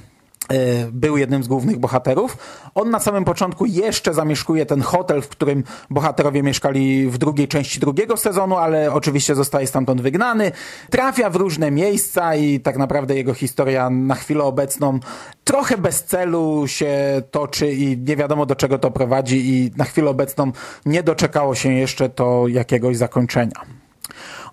był 0.92 1.18
jednym 1.18 1.44
z 1.44 1.48
głównych 1.48 1.80
bohaterów. 1.80 2.38
On 2.76 2.90
na 2.90 3.00
samym 3.00 3.26
początku 3.26 3.66
jeszcze 3.66 4.14
zamieszkuje 4.14 4.66
ten 4.66 4.82
hotel, 4.82 5.22
w 5.22 5.30
którym 5.30 5.64
bohaterowie 5.90 6.44
mieszkali 6.44 7.08
w 7.08 7.18
drugiej 7.18 7.48
części 7.48 7.80
drugiego 7.80 8.18
sezonu, 8.18 8.58
ale 8.58 8.94
oczywiście 8.94 9.36
zostaje 9.36 9.68
stamtąd 9.68 10.02
wygnany. 10.02 10.52
Trafia 10.90 11.30
w 11.30 11.36
różne 11.36 11.72
miejsca 11.72 12.36
i 12.36 12.60
tak 12.60 12.78
naprawdę 12.78 13.16
jego 13.16 13.34
historia 13.34 13.90
na 13.90 14.16
chwilę 14.16 14.44
obecną 14.44 15.00
trochę 15.44 15.78
bez 15.78 16.04
celu 16.04 16.68
się 16.68 17.22
toczy 17.32 17.74
i 17.74 17.98
nie 17.98 18.16
wiadomo 18.16 18.46
do 18.46 18.56
czego 18.56 18.80
to 18.80 18.92
prowadzi 18.92 19.50
i 19.50 19.72
na 19.78 19.86
chwilę 19.86 20.10
obecną 20.10 20.52
nie 20.86 21.04
doczekało 21.04 21.56
się 21.56 21.74
jeszcze 21.74 22.10
to 22.10 22.48
jakiegoś 22.48 22.98
zakończenia. 22.98 23.84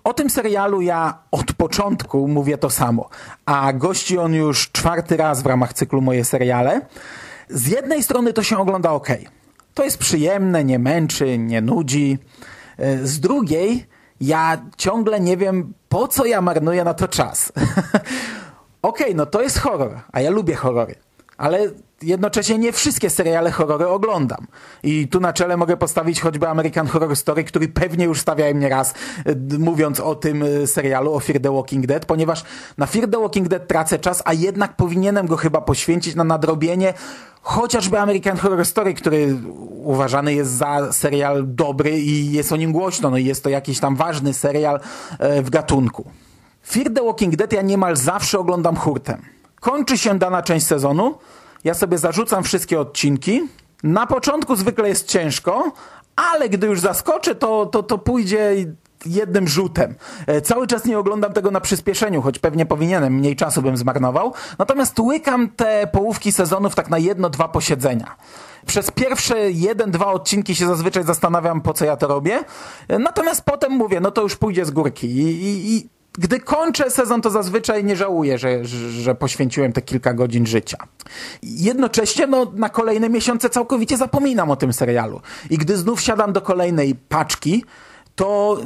O 0.03 0.13
tym 0.13 0.29
serialu 0.29 0.81
ja 0.81 1.17
od 1.31 1.53
początku 1.53 2.27
mówię 2.27 2.57
to 2.57 2.69
samo, 2.69 3.09
a 3.45 3.73
gości 3.73 4.17
on 4.17 4.33
już 4.33 4.71
czwarty 4.71 5.17
raz 5.17 5.43
w 5.43 5.45
ramach 5.45 5.73
cyklu 5.73 6.01
Moje 6.01 6.25
seriale. 6.25 6.81
Z 7.49 7.67
jednej 7.67 8.03
strony 8.03 8.33
to 8.33 8.43
się 8.43 8.57
ogląda 8.57 8.91
ok. 8.91 9.07
To 9.73 9.83
jest 9.83 9.97
przyjemne, 9.97 10.63
nie 10.63 10.79
męczy, 10.79 11.37
nie 11.37 11.61
nudzi. 11.61 12.17
E, 12.77 13.07
z 13.07 13.19
drugiej 13.19 13.85
ja 14.21 14.61
ciągle 14.77 15.19
nie 15.19 15.37
wiem, 15.37 15.73
po 15.89 16.07
co 16.07 16.25
ja 16.25 16.41
marnuję 16.41 16.83
na 16.83 16.93
to 16.93 17.07
czas. 17.07 17.51
Okej, 18.81 19.15
no 19.15 19.25
to 19.25 19.41
jest 19.41 19.59
horror, 19.59 19.99
a 20.11 20.21
ja 20.21 20.29
lubię 20.29 20.55
horrory, 20.55 20.95
ale 21.37 21.59
jednocześnie 22.03 22.57
nie 22.57 22.71
wszystkie 22.71 23.09
seriale 23.09 23.51
horrory 23.51 23.87
oglądam. 23.87 24.47
I 24.83 25.07
tu 25.07 25.19
na 25.19 25.33
czele 25.33 25.57
mogę 25.57 25.77
postawić 25.77 26.21
choćby 26.21 26.47
American 26.47 26.87
Horror 26.87 27.15
Story, 27.15 27.43
który 27.43 27.67
pewnie 27.67 28.05
już 28.05 28.21
stawiałem 28.21 28.59
nie 28.59 28.69
raz, 28.69 28.93
y, 29.27 29.59
mówiąc 29.59 29.99
o 29.99 30.15
tym 30.15 30.43
y, 30.43 30.67
serialu, 30.67 31.13
o 31.13 31.19
Fear 31.19 31.41
the 31.41 31.51
Walking 31.51 31.85
Dead, 31.85 32.05
ponieważ 32.05 32.43
na 32.77 32.85
Fear 32.85 33.09
the 33.09 33.19
Walking 33.19 33.47
Dead 33.47 33.67
tracę 33.67 33.99
czas, 33.99 34.21
a 34.25 34.33
jednak 34.33 34.75
powinienem 34.75 35.27
go 35.27 35.37
chyba 35.37 35.61
poświęcić 35.61 36.15
na 36.15 36.23
nadrobienie 36.23 36.93
chociażby 37.41 37.99
American 37.99 38.37
Horror 38.37 38.65
Story, 38.65 38.93
który 38.93 39.37
uważany 39.83 40.33
jest 40.33 40.51
za 40.51 40.93
serial 40.93 41.43
dobry 41.47 41.99
i 41.99 42.31
jest 42.31 42.51
o 42.51 42.55
nim 42.55 42.71
głośno, 42.71 43.09
no 43.09 43.17
i 43.17 43.25
jest 43.25 43.43
to 43.43 43.49
jakiś 43.49 43.79
tam 43.79 43.95
ważny 43.95 44.33
serial 44.33 44.79
e, 45.19 45.41
w 45.41 45.49
gatunku. 45.49 46.05
Fear 46.67 46.93
the 46.93 47.03
Walking 47.03 47.35
Dead 47.35 47.53
ja 47.53 47.61
niemal 47.61 47.97
zawsze 47.97 48.39
oglądam 48.39 48.75
hurtem. 48.75 49.21
Kończy 49.59 49.97
się 49.97 50.19
dana 50.19 50.41
część 50.41 50.65
sezonu, 50.65 51.15
ja 51.63 51.73
sobie 51.73 51.97
zarzucam 51.97 52.43
wszystkie 52.43 52.79
odcinki. 52.79 53.41
Na 53.83 54.07
początku 54.07 54.55
zwykle 54.55 54.89
jest 54.89 55.07
ciężko, 55.07 55.71
ale 56.15 56.49
gdy 56.49 56.67
już 56.67 56.79
zaskoczę, 56.79 57.35
to, 57.35 57.65
to, 57.65 57.83
to 57.83 57.97
pójdzie 57.97 58.55
jednym 59.05 59.47
rzutem. 59.47 59.95
E, 60.27 60.41
Cały 60.41 60.67
czas 60.67 60.85
nie 60.85 60.99
oglądam 60.99 61.33
tego 61.33 61.51
na 61.51 61.61
przyspieszeniu, 61.61 62.21
choć 62.21 62.39
pewnie 62.39 62.65
powinienem, 62.65 63.13
mniej 63.13 63.35
czasu 63.35 63.61
bym 63.61 63.77
zmarnował. 63.77 64.33
Natomiast 64.59 64.99
łykam 64.99 65.49
te 65.49 65.87
połówki 65.87 66.31
sezonów 66.31 66.75
tak 66.75 66.89
na 66.89 66.97
jedno, 66.97 67.29
dwa 67.29 67.47
posiedzenia. 67.47 68.15
Przez 68.65 68.91
pierwsze 68.91 69.51
jeden, 69.51 69.91
dwa 69.91 70.05
odcinki 70.07 70.55
się 70.55 70.67
zazwyczaj 70.67 71.03
zastanawiam, 71.03 71.61
po 71.61 71.73
co 71.73 71.85
ja 71.85 71.97
to 71.97 72.07
robię. 72.07 72.39
E, 72.87 72.99
Natomiast 72.99 73.41
potem 73.41 73.71
mówię, 73.71 73.99
no 73.99 74.11
to 74.11 74.21
już 74.21 74.35
pójdzie 74.35 74.65
z 74.65 74.71
górki. 74.71 75.07
I, 75.07 75.21
i, 75.45 75.75
i 75.75 75.89
gdy 76.13 76.39
kończę 76.39 76.89
sezon, 76.89 77.21
to 77.21 77.29
zazwyczaj 77.29 77.83
nie 77.83 77.95
żałuję, 77.95 78.37
że, 78.37 78.65
że, 78.65 79.15
poświęciłem 79.15 79.73
te 79.73 79.81
kilka 79.81 80.13
godzin 80.13 80.45
życia. 80.45 80.77
Jednocześnie 81.43 82.27
no, 82.27 82.51
na 82.55 82.69
kolejne 82.69 83.09
miesiące 83.09 83.49
całkowicie 83.49 83.97
zapominam 83.97 84.51
o 84.51 84.55
tym 84.55 84.73
serialu. 84.73 85.21
I 85.49 85.57
gdy 85.57 85.77
znów 85.77 86.01
siadam 86.01 86.33
do 86.33 86.41
kolejnej 86.41 86.95
paczki, 86.95 87.65
to 88.15 88.57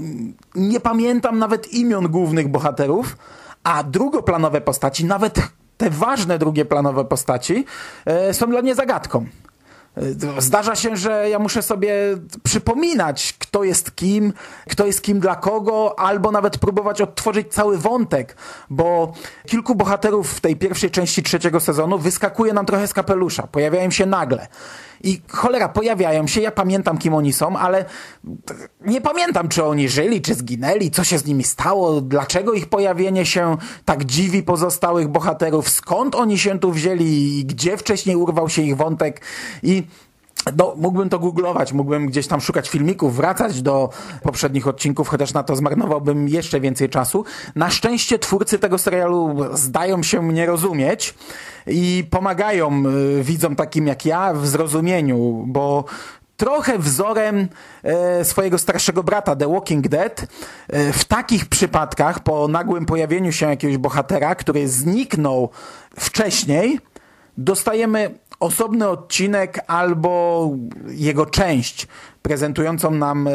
nie 0.55 0.79
pamiętam 0.79 1.39
nawet 1.39 1.73
imion 1.73 2.07
głównych 2.07 2.47
bohaterów, 2.47 3.17
a 3.63 3.83
drugoplanowe 3.83 4.61
postaci, 4.61 5.05
nawet 5.05 5.39
te 5.77 5.89
ważne 5.89 6.39
drugie 6.39 6.65
planowe 6.65 7.05
postaci, 7.05 7.65
e, 8.05 8.33
są 8.33 8.49
dla 8.49 8.61
mnie 8.61 8.75
zagadką. 8.75 9.25
E, 9.97 10.41
Zdarza 10.41 10.75
się, 10.75 10.97
że 10.97 11.29
ja 11.29 11.39
muszę 11.39 11.61
sobie 11.61 11.93
przypominać, 12.43 13.35
kto 13.39 13.63
jest 13.63 13.95
kim, 13.95 14.33
kto 14.69 14.85
jest 14.85 15.01
kim 15.01 15.19
dla 15.19 15.35
kogo, 15.35 15.99
albo 15.99 16.31
nawet 16.31 16.57
próbować 16.57 17.01
odtworzyć 17.01 17.53
cały 17.53 17.77
wątek, 17.77 18.37
bo 18.69 19.13
kilku 19.47 19.75
bohaterów 19.75 20.33
w 20.33 20.41
tej 20.41 20.55
pierwszej 20.55 20.91
części 20.91 21.23
trzeciego 21.23 21.59
sezonu 21.59 21.99
wyskakuje 21.99 22.53
nam 22.53 22.65
trochę 22.65 22.87
z 22.87 22.93
kapelusza, 22.93 23.47
pojawiają 23.47 23.91
się 23.91 24.05
nagle. 24.05 24.47
I 25.05 25.21
cholera, 25.31 25.69
pojawiają 25.69 26.27
się, 26.27 26.41
ja 26.41 26.51
pamiętam 26.51 26.97
kim 26.97 27.13
oni 27.13 27.33
są, 27.33 27.57
ale 27.57 27.85
nie 28.85 29.01
pamiętam, 29.01 29.49
czy 29.49 29.63
oni 29.63 29.89
żyli, 29.89 30.21
czy 30.21 30.33
zginęli, 30.33 30.91
co 30.91 31.03
się 31.03 31.17
z 31.17 31.25
nimi 31.25 31.43
stało, 31.43 32.01
dlaczego 32.01 32.53
ich 32.53 32.69
pojawienie 32.69 33.25
się 33.25 33.57
tak 33.85 34.05
dziwi 34.05 34.43
pozostałych 34.43 35.07
bohaterów, 35.07 35.69
skąd 35.69 36.15
oni 36.15 36.37
się 36.37 36.59
tu 36.59 36.71
wzięli 36.71 37.39
i 37.39 37.45
gdzie 37.45 37.77
wcześniej 37.77 38.15
urwał 38.15 38.49
się 38.49 38.61
ich 38.61 38.77
wątek. 38.77 39.21
I 39.63 39.83
no, 40.57 40.73
mógłbym 40.77 41.09
to 41.09 41.19
googlować, 41.19 41.73
mógłbym 41.73 42.07
gdzieś 42.07 42.27
tam 42.27 42.41
szukać 42.41 42.69
filmików, 42.69 43.15
wracać 43.15 43.61
do 43.61 43.89
poprzednich 44.23 44.67
odcinków, 44.67 45.07
chociaż 45.07 45.33
na 45.33 45.43
to 45.43 45.55
zmarnowałbym 45.55 46.29
jeszcze 46.29 46.59
więcej 46.59 46.89
czasu. 46.89 47.25
Na 47.55 47.69
szczęście 47.69 48.19
twórcy 48.19 48.59
tego 48.59 48.77
serialu 48.77 49.35
zdają 49.53 50.03
się 50.03 50.21
mnie 50.21 50.45
rozumieć 50.45 51.13
i 51.67 52.03
pomagają 52.09 52.83
y, 53.19 53.23
widzom 53.23 53.55
takim 53.55 53.87
jak 53.87 54.05
ja 54.05 54.33
w 54.33 54.47
zrozumieniu, 54.47 55.43
bo 55.47 55.85
trochę 56.37 56.79
wzorem 56.79 57.47
e, 57.83 58.25
swojego 58.25 58.57
starszego 58.57 59.03
brata 59.03 59.35
The 59.35 59.47
Walking 59.47 59.87
Dead 59.87 60.27
e, 60.67 60.93
w 60.93 61.05
takich 61.05 61.45
przypadkach 61.45 62.19
po 62.19 62.47
nagłym 62.47 62.85
pojawieniu 62.85 63.31
się 63.31 63.49
jakiegoś 63.49 63.77
bohatera, 63.77 64.35
który 64.35 64.67
zniknął 64.67 65.49
wcześniej, 65.99 66.79
dostajemy 67.37 68.19
osobny 68.39 68.87
odcinek 68.87 69.59
albo 69.67 70.49
jego 70.87 71.25
część 71.25 71.87
prezentującą 72.21 72.91
nam 72.91 73.27
e, 73.27 73.31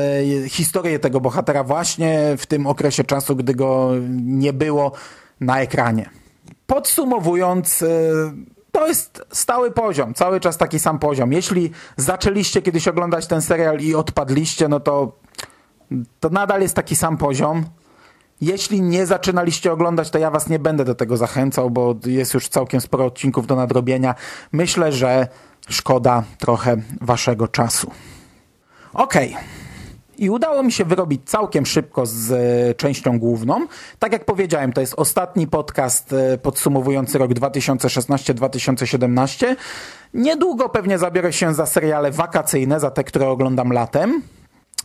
historię 0.48 0.98
tego 0.98 1.20
bohatera 1.20 1.64
właśnie 1.64 2.36
w 2.38 2.46
tym 2.46 2.66
okresie 2.66 3.04
czasu, 3.04 3.36
gdy 3.36 3.54
go 3.54 3.90
nie 4.10 4.52
było 4.52 4.92
na 5.40 5.60
ekranie. 5.60 6.10
Podsumowując, 6.66 7.82
e, 7.82 7.86
to 8.72 8.86
jest 8.86 9.22
stały 9.32 9.70
poziom, 9.70 10.14
cały 10.14 10.40
czas 10.40 10.58
taki 10.58 10.78
sam 10.78 10.98
poziom. 10.98 11.32
Jeśli 11.32 11.70
zaczęliście 11.96 12.62
kiedyś 12.62 12.88
oglądać 12.88 13.26
ten 13.26 13.42
serial 13.42 13.78
i 13.78 13.94
odpadliście, 13.94 14.68
no 14.68 14.80
to, 14.80 15.18
to 16.20 16.28
nadal 16.28 16.62
jest 16.62 16.74
taki 16.74 16.96
sam 16.96 17.16
poziom. 17.16 17.64
Jeśli 18.40 18.83
nie 18.83 19.07
zaczynaliście 19.07 19.72
oglądać, 19.72 20.11
to 20.11 20.18
ja 20.18 20.31
was 20.31 20.48
nie 20.48 20.59
będę 20.59 20.85
do 20.85 20.94
tego 20.94 21.16
zachęcał, 21.16 21.70
bo 21.70 21.94
jest 22.07 22.35
już 22.35 22.48
całkiem 22.48 22.81
sporo 22.81 23.05
odcinków 23.05 23.46
do 23.46 23.57
nadrobienia. 23.57 24.14
Myślę, 24.53 24.92
że 24.92 25.29
szkoda 25.68 26.22
trochę 26.38 26.76
waszego 27.00 27.48
czasu. 27.48 27.90
Okej. 28.94 29.37
I 30.18 30.31
udało 30.31 30.62
mi 30.62 30.72
się 30.72 30.85
wyrobić 30.85 31.20
całkiem 31.24 31.66
szybko 31.66 32.07
z 32.07 32.33
e, 32.33 32.74
częścią 32.74 33.18
główną. 33.18 33.66
Tak 33.98 34.12
jak 34.12 34.24
powiedziałem, 34.24 34.72
to 34.72 34.81
jest 34.81 34.94
ostatni 34.96 35.46
podcast 35.46 36.12
e, 36.12 36.38
podsumowujący 36.38 37.18
rok 37.18 37.31
2016-2017. 37.31 39.57
Niedługo 40.14 40.68
pewnie 40.68 40.98
zabiorę 40.98 41.33
się 41.33 41.55
za 41.55 41.66
seriale 41.66 42.11
wakacyjne, 42.11 42.81
za 42.81 42.90
te, 42.90 43.05
które 43.05 43.29
oglądam 43.29 43.72
latem. 43.72 44.22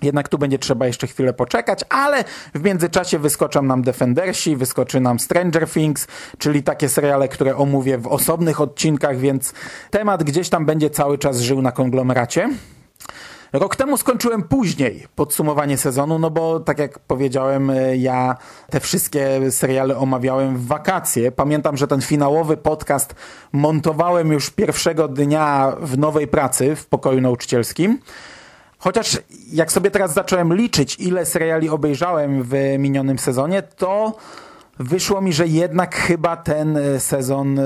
Jednak 0.02 0.30
tu 0.30 0.38
będzie 0.38 0.60
trzeba 0.60 0.88
jeszcze 0.88 1.08
chwilę 1.08 1.34
poczekać, 1.34 1.80
ale 1.90 2.24
w 2.56 2.64
międzyczasie 2.64 3.20
wyskoczą 3.20 3.62
nam 3.62 3.82
Defendersi, 3.82 4.56
wyskoczy 4.56 5.00
nam 5.00 5.20
Stranger 5.20 5.70
Things, 5.70 6.08
czyli 6.38 6.64
takie 6.64 6.90
seriale, 6.90 7.28
które 7.28 7.56
omówię 7.58 7.98
w 7.98 8.08
osobnych 8.08 8.62
odcinkach, 8.62 9.18
więc 9.18 9.54
temat 9.92 10.24
gdzieś 10.24 10.50
tam 10.50 10.66
będzie 10.66 10.90
cały 10.90 11.18
czas 11.18 11.40
żył 11.40 11.62
na 11.62 11.72
konglomeracie. 11.72 12.50
Rok 13.54 13.76
temu 13.76 13.98
skończyłem 13.98 14.44
później 14.44 15.08
podsumowanie 15.16 15.78
sezonu, 15.78 16.20
no 16.20 16.32
bo 16.32 16.60
tak 16.60 16.80
jak 16.80 17.00
powiedziałem, 17.00 17.70
e, 17.70 17.98
ja 17.98 18.38
te 18.70 18.80
wszystkie 18.80 19.52
seriale 19.52 19.98
omawiałem 19.98 20.58
w 20.58 20.68
wakacje. 20.68 21.32
Pamiętam, 21.32 21.78
że 21.78 21.88
ten 21.88 22.02
finałowy 22.02 22.58
podcast 22.58 23.16
montowałem 23.52 24.32
już 24.32 24.50
pierwszego 24.50 25.08
dnia 25.08 25.74
w 25.82 25.98
nowej 25.98 26.28
pracy 26.28 26.76
w 26.76 26.86
pokoju 26.86 27.22
nauczycielskim. 27.22 28.00
Chociaż 28.86 29.20
jak 29.54 29.72
sobie 29.72 29.92
teraz 29.92 30.14
zacząłem 30.14 30.54
liczyć, 30.54 31.00
ile 31.00 31.26
seriali 31.26 31.70
obejrzałem 31.70 32.44
w 32.44 32.54
minionym 32.80 33.20
sezonie, 33.20 33.62
to 33.62 34.18
wyszło 34.80 35.22
mi, 35.22 35.34
że 35.34 35.48
jednak 35.48 35.96
chyba 35.96 36.38
ten 36.38 36.78
e, 36.78 37.00
sezon 37.00 37.60
e, 37.60 37.64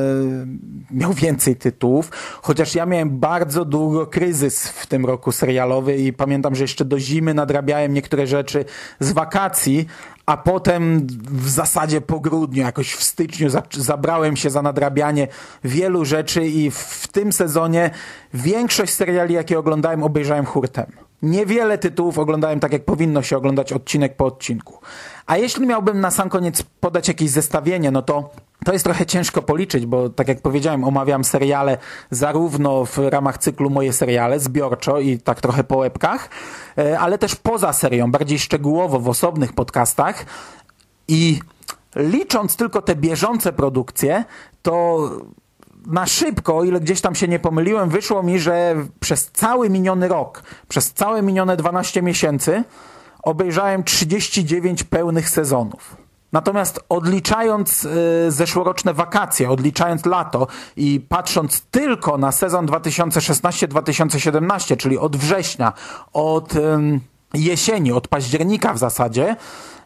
miał 0.91 1.13
więcej 1.13 1.55
tytułów. 1.55 2.11
Chociaż 2.41 2.75
ja 2.75 2.85
miałem 2.85 3.19
bardzo 3.19 3.65
długo 3.65 4.07
kryzys 4.07 4.67
w 4.67 4.87
tym 4.87 5.05
roku 5.05 5.31
serialowy 5.31 5.97
i 5.97 6.13
pamiętam, 6.13 6.55
że 6.55 6.63
jeszcze 6.63 6.85
do 6.85 6.99
zimy 6.99 7.33
nadrabiałem 7.33 7.93
niektóre 7.93 8.27
rzeczy 8.27 8.65
z 8.99 9.11
wakacji, 9.11 9.87
a 10.25 10.37
potem 10.37 11.07
w 11.31 11.49
zasadzie 11.49 12.01
po 12.01 12.19
grudniu, 12.19 12.63
jakoś 12.63 12.93
w 12.93 13.03
styczniu 13.03 13.49
zabrałem 13.71 14.35
się 14.35 14.49
za 14.49 14.61
nadrabianie 14.61 15.27
wielu 15.63 16.05
rzeczy 16.05 16.47
i 16.47 16.71
w 16.71 17.07
tym 17.11 17.33
sezonie 17.33 17.89
większość 18.33 18.93
seriali, 18.93 19.33
jakie 19.33 19.59
oglądałem, 19.59 20.03
obejrzałem 20.03 20.45
hurtem. 20.45 21.08
Niewiele 21.21 21.77
tytułów 21.77 22.19
oglądałem 22.19 22.59
tak, 22.59 22.73
jak 22.73 22.85
powinno 22.85 23.21
się 23.21 23.37
oglądać 23.37 23.73
odcinek 23.73 24.15
po 24.15 24.25
odcinku. 24.25 24.79
A 25.25 25.37
jeśli 25.37 25.67
miałbym 25.67 25.99
na 25.99 26.11
sam 26.11 26.29
koniec 26.29 26.63
podać 26.79 27.07
jakieś 27.07 27.29
zestawienie, 27.29 27.91
no 27.91 28.01
to 28.01 28.29
to 28.65 28.73
jest 28.73 28.85
trochę 28.85 29.05
ciężko 29.05 29.41
policzyć, 29.41 29.85
bo 29.85 30.09
tak 30.09 30.27
jak 30.27 30.41
powiedziałem, 30.41 30.83
omawiam 30.83 31.23
seriale 31.23 31.77
zarówno 32.11 32.85
w 32.85 32.97
ramach 32.97 33.37
cyklu 33.37 33.69
Moje 33.69 33.93
seriale, 33.93 34.39
zbiorczo 34.39 34.99
i 34.99 35.17
tak 35.17 35.41
trochę 35.41 35.63
po 35.63 35.77
łebkach, 35.77 36.29
e, 36.77 36.99
ale 36.99 37.17
też 37.17 37.35
poza 37.35 37.73
serią, 37.73 38.11
bardziej 38.11 38.39
szczegółowo 38.39 38.99
w 38.99 39.09
osobnych 39.09 39.53
podcastach 39.53 40.25
i 41.07 41.39
licząc 41.95 42.55
tylko 42.55 42.81
te 42.81 42.95
bieżące 42.95 43.53
produkcje, 43.53 44.23
to 44.61 44.99
na 45.85 46.05
szybko, 46.05 46.57
o 46.57 46.63
ile 46.63 46.79
gdzieś 46.79 47.01
tam 47.01 47.15
się 47.15 47.27
nie 47.27 47.39
pomyliłem, 47.39 47.89
wyszło 47.89 48.23
mi, 48.23 48.39
że 48.39 48.75
przez 48.99 49.31
cały 49.31 49.69
miniony 49.69 50.07
rok, 50.07 50.43
przez 50.67 50.93
całe 50.93 51.21
minione 51.21 51.57
12 51.57 52.01
miesięcy 52.01 52.63
obejrzałem 53.23 53.83
39 53.83 54.83
pełnych 54.83 55.29
sezonów. 55.29 55.97
Natomiast 56.31 56.79
odliczając 56.89 57.85
y, 57.85 58.31
zeszłoroczne 58.31 58.93
wakacje, 58.93 59.49
odliczając 59.49 60.05
lato 60.05 60.47
i 60.75 61.05
patrząc 61.09 61.61
tylko 61.61 62.17
na 62.17 62.31
sezon 62.31 62.65
2016-2017, 62.65 64.77
czyli 64.77 64.97
od 64.97 65.17
września, 65.17 65.73
od 66.13 66.55
y, 66.55 66.59
jesieni, 67.33 67.91
od 67.91 68.07
października 68.07 68.73
w 68.73 68.77
zasadzie, 68.77 69.35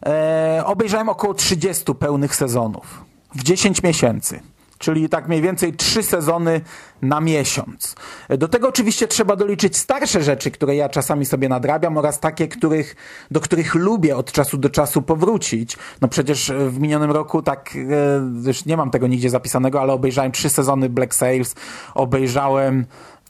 e, 0.06 0.62
obejrzałem 0.66 1.08
około 1.08 1.34
30 1.34 1.94
pełnych 1.94 2.36
sezonów 2.36 3.04
w 3.34 3.42
10 3.42 3.82
miesięcy. 3.82 4.40
Czyli 4.84 5.08
tak 5.08 5.28
mniej 5.28 5.42
więcej 5.42 5.72
trzy 5.72 6.02
sezony 6.02 6.60
na 7.02 7.20
miesiąc. 7.20 7.94
Do 8.38 8.48
tego 8.48 8.68
oczywiście 8.68 9.08
trzeba 9.08 9.36
doliczyć 9.36 9.76
starsze 9.76 10.22
rzeczy, 10.22 10.50
które 10.50 10.76
ja 10.76 10.88
czasami 10.88 11.26
sobie 11.26 11.48
nadrabiam 11.48 11.96
oraz 11.96 12.20
takie, 12.20 12.48
których, 12.48 12.96
do 13.30 13.40
których 13.40 13.74
lubię 13.74 14.16
od 14.16 14.32
czasu 14.32 14.56
do 14.56 14.70
czasu 14.70 15.02
powrócić. 15.02 15.76
No 16.00 16.08
przecież 16.08 16.52
w 16.68 16.80
minionym 16.80 17.10
roku 17.10 17.42
tak, 17.42 17.76
e, 17.76 18.46
już 18.46 18.64
nie 18.64 18.76
mam 18.76 18.90
tego 18.90 19.06
nigdzie 19.06 19.30
zapisanego, 19.30 19.80
ale 19.80 19.92
obejrzałem 19.92 20.32
trzy 20.32 20.48
sezony 20.48 20.88
Black 20.88 21.14
Sails, 21.14 21.54
obejrzałem 21.94 22.86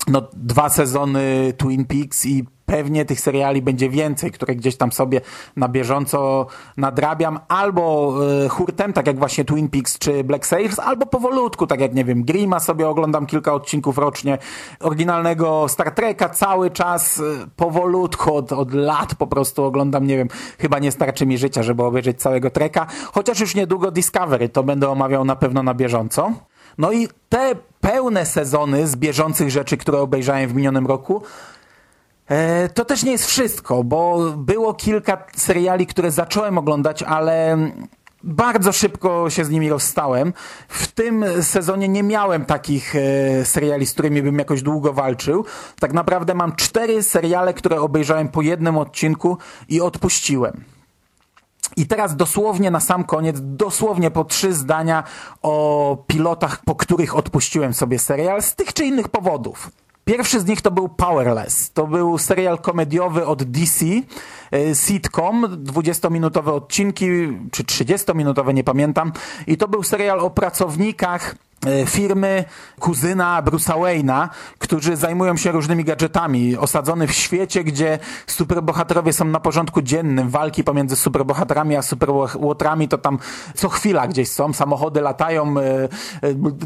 no, 0.09 0.29
dwa 0.33 0.69
sezony 0.69 1.53
Twin 1.57 1.85
Peaks 1.85 2.27
i 2.27 2.45
pewnie 2.67 3.05
tych 3.05 3.21
seriali 3.21 3.63
będzie 3.63 3.91
więcej, 3.91 4.31
które 4.31 4.55
gdzieś 4.55 4.77
tam 4.77 4.93
sobie 4.93 5.21
na 5.57 5.69
bieżąco 5.69 6.47
nadrabiam, 6.77 7.41
albo 7.49 8.15
y, 8.45 8.49
hurtem, 8.49 8.93
tak 8.93 9.07
jak 9.07 9.19
właśnie 9.19 9.45
Twin 9.45 9.69
Peaks 9.69 9.99
czy 9.99 10.25
Black 10.25 10.47
Sails, 10.47 10.79
albo 10.79 11.07
powolutku, 11.07 11.67
tak 11.67 11.81
jak 11.81 11.95
nie 11.95 12.05
wiem, 12.05 12.25
Grima 12.25 12.61
sobie 12.61 12.89
oglądam 12.89 13.27
kilka 13.27 13.55
odcinków 13.55 13.99
rocznie, 13.99 14.39
oryginalnego 14.81 15.69
Star 15.69 15.91
Treka 15.91 16.29
cały 16.29 16.71
czas 16.71 17.19
y, 17.19 17.23
powolutku, 17.57 18.35
od, 18.35 18.53
od 18.53 18.75
lat 18.75 19.15
po 19.15 19.27
prostu 19.27 19.65
oglądam, 19.65 20.07
nie 20.07 20.17
wiem, 20.17 20.29
chyba 20.59 20.79
nie 20.79 20.93
starczy 20.93 21.27
mi 21.27 21.39
życia, 21.39 21.63
żeby 21.63 21.83
obejrzeć 21.83 22.21
całego 22.21 22.51
Treka, 22.51 22.87
chociaż 23.13 23.41
już 23.41 23.55
niedługo 23.55 23.91
Discovery, 23.91 24.49
to 24.49 24.63
będę 24.63 24.89
omawiał 24.89 25.25
na 25.25 25.37
pewno 25.37 25.63
na 25.63 25.75
bieżąco. 25.75 26.33
No 26.79 26.93
i 26.93 27.09
te 27.29 27.55
pełne 27.81 28.27
sezony 28.27 28.87
z 28.87 28.97
bieżących 28.97 29.51
rzeczy, 29.51 29.77
które 29.77 30.01
obejrzałem 30.01 30.51
w 30.51 30.55
minionym 30.55 30.87
roku, 30.87 31.23
e, 31.23 31.27
to 32.75 32.85
też 32.85 33.03
nie 33.03 33.13
jest 33.13 33.27
wszystko, 33.27 33.85
bo 33.85 34.33
było 34.37 34.75
kilka 34.75 35.27
seriali, 35.37 35.87
które 35.87 36.11
zacząłem 36.11 36.59
oglądać, 36.59 37.03
ale 37.03 37.59
bardzo 38.25 38.73
szybko 38.73 39.31
się 39.31 39.45
z 39.45 39.51
nimi 39.51 39.71
rozstałem. 39.71 40.33
W 40.69 40.93
tym 40.93 41.25
sezonie 41.43 41.89
nie 41.89 42.03
miałem 42.03 42.45
takich 42.45 42.95
e, 42.97 43.45
seriali, 43.45 43.87
z 43.87 43.93
którymi 43.93 44.23
bym 44.23 44.39
jakoś 44.39 44.63
długo 44.63 44.93
walczył. 44.93 45.45
Tak 45.81 45.93
naprawdę 45.93 46.35
mam 46.35 46.57
cztery 46.57 47.03
seriale, 47.03 47.55
które 47.55 47.81
obejrzałem 47.81 48.29
po 48.29 48.43
jednym 48.43 48.79
odcinku 48.79 49.39
i 49.69 49.81
odpuściłem. 49.81 50.65
I 51.77 51.87
teraz 51.87 52.17
dosłownie 52.17 52.71
na 52.71 52.81
sam 52.81 53.05
koniec, 53.05 53.37
dosłownie 53.41 54.11
po 54.11 54.25
trzy 54.25 54.53
zdania 54.53 55.05
o 55.43 56.05
pilotach, 56.07 56.65
po 56.65 56.75
których 56.75 57.17
odpuściłem 57.17 57.75
sobie 57.75 57.99
serial 57.99 58.43
z 58.43 58.55
tych 58.55 58.73
czy 58.73 58.85
innych 58.85 59.09
powodów. 59.09 59.71
Pierwszy 60.05 60.41
z 60.41 60.47
nich 60.47 60.61
to 60.61 60.71
był 60.71 60.89
Powerless. 60.89 61.71
To 61.71 61.87
był 61.87 62.19
serial 62.19 62.59
komediowy 62.59 63.27
od 63.27 63.43
DC, 63.43 63.85
sitcom, 64.75 65.47
20-minutowe 65.65 66.49
odcinki, 66.49 67.07
czy 67.51 67.65
30-minutowe, 67.65 68.55
nie 68.55 68.65
pamiętam. 68.65 69.13
I 69.47 69.57
to 69.57 69.69
był 69.69 69.83
serial 69.83 70.21
o 70.21 70.31
pracownikach 70.31 71.35
E, 71.67 71.87
firmy 71.87 72.45
kuzyna 72.81 73.43
Bruce'a 73.43 73.79
Wayne'a, 73.81 74.29
którzy 74.59 74.97
zajmują 74.97 75.37
się 75.37 75.53
różnymi 75.53 75.85
gadżetami, 75.85 76.57
osadzony 76.57 77.07
w 77.07 77.13
świecie, 77.13 77.65
gdzie 77.65 77.99
superbohaterowie 78.27 79.13
są 79.13 79.25
na 79.25 79.41
porządku 79.41 79.83
dziennym, 79.83 80.31
walki 80.31 80.65
pomiędzy 80.65 80.97
superbohaterami 80.97 81.77
a 81.77 81.83
superłotrami 81.83 82.89
to 82.89 82.99
tam 82.99 83.19
co 83.55 83.69
chwila 83.69 84.09
gdzieś 84.09 84.29
są, 84.29 84.53
samochody 84.53 85.01
latają, 85.01 85.59
e, 85.59 85.63
e, 85.65 85.89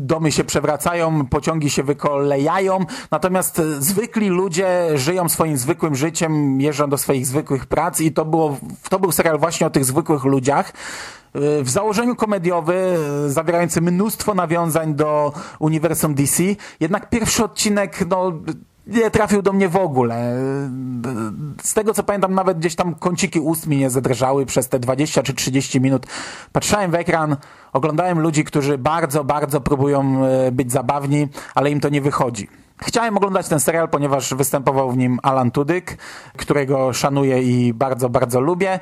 domy 0.00 0.32
się 0.32 0.44
przewracają, 0.44 1.26
pociągi 1.26 1.70
się 1.70 1.82
wykolejają, 1.82 2.78
natomiast 3.10 3.62
zwykli 3.78 4.28
ludzie 4.28 4.88
żyją 4.94 5.28
swoim 5.28 5.56
zwykłym 5.56 5.94
życiem, 5.94 6.60
jeżdżą 6.60 6.90
do 6.90 6.98
swoich 6.98 7.26
zwykłych 7.26 7.66
prac 7.78 8.00
i 8.00 8.12
to, 8.12 8.24
było, 8.24 8.56
to 8.88 8.98
był 8.98 9.12
serial 9.12 9.38
właśnie 9.38 9.66
o 9.66 9.70
tych 9.70 9.84
zwykłych 9.84 10.24
ludziach, 10.24 10.72
w 11.34 11.70
założeniu 11.70 12.16
komediowy, 12.16 12.98
zawierający 13.26 13.80
mnóstwo 13.80 14.34
nawiązań 14.34 14.94
do 14.94 15.32
uniwersum 15.58 16.14
DC, 16.14 16.42
jednak 16.80 17.10
pierwszy 17.10 17.44
odcinek, 17.44 18.04
no, 18.08 18.32
nie 18.86 19.10
trafił 19.10 19.42
do 19.42 19.52
mnie 19.52 19.68
w 19.68 19.76
ogóle. 19.76 20.36
Z 21.62 21.74
tego 21.74 21.94
co 21.94 22.02
pamiętam, 22.02 22.34
nawet 22.34 22.58
gdzieś 22.58 22.74
tam 22.74 22.94
kąciki 22.94 23.40
ust 23.40 23.66
mi 23.66 23.76
nie 23.76 23.90
zadrżały 23.90 24.46
przez 24.46 24.68
te 24.68 24.78
20 24.78 25.22
czy 25.22 25.34
30 25.34 25.80
minut. 25.80 26.06
Patrzałem 26.52 26.90
w 26.90 26.94
ekran, 26.94 27.36
oglądałem 27.72 28.20
ludzi, 28.20 28.44
którzy 28.44 28.78
bardzo, 28.78 29.24
bardzo 29.24 29.60
próbują 29.60 30.22
być 30.52 30.72
zabawni, 30.72 31.28
ale 31.54 31.70
im 31.70 31.80
to 31.80 31.88
nie 31.88 32.00
wychodzi. 32.00 32.48
Chciałem 32.82 33.16
oglądać 33.16 33.48
ten 33.48 33.60
serial, 33.60 33.88
ponieważ 33.88 34.34
występował 34.34 34.90
w 34.90 34.96
nim 34.96 35.18
Alan 35.22 35.50
Tudyk, 35.50 35.98
którego 36.36 36.92
szanuję 36.92 37.42
i 37.42 37.74
bardzo, 37.74 38.08
bardzo 38.08 38.40
lubię. 38.40 38.80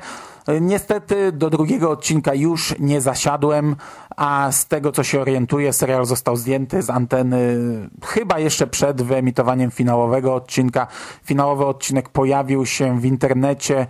Niestety 0.61 1.31
do 1.31 1.49
drugiego 1.49 1.91
odcinka 1.91 2.33
już 2.33 2.75
nie 2.79 3.01
zasiadłem, 3.01 3.75
a 4.15 4.51
z 4.51 4.67
tego 4.67 4.91
co 4.91 5.03
się 5.03 5.21
orientuję, 5.21 5.73
serial 5.73 6.05
został 6.05 6.35
zdjęty 6.35 6.81
z 6.81 6.89
anteny 6.89 7.57
chyba 8.05 8.39
jeszcze 8.39 8.67
przed 8.67 9.01
wyemitowaniem 9.01 9.71
finałowego 9.71 10.35
odcinka. 10.35 10.87
Finałowy 11.23 11.65
odcinek 11.65 12.09
pojawił 12.09 12.65
się 12.65 12.99
w 12.99 13.05
internecie 13.05 13.87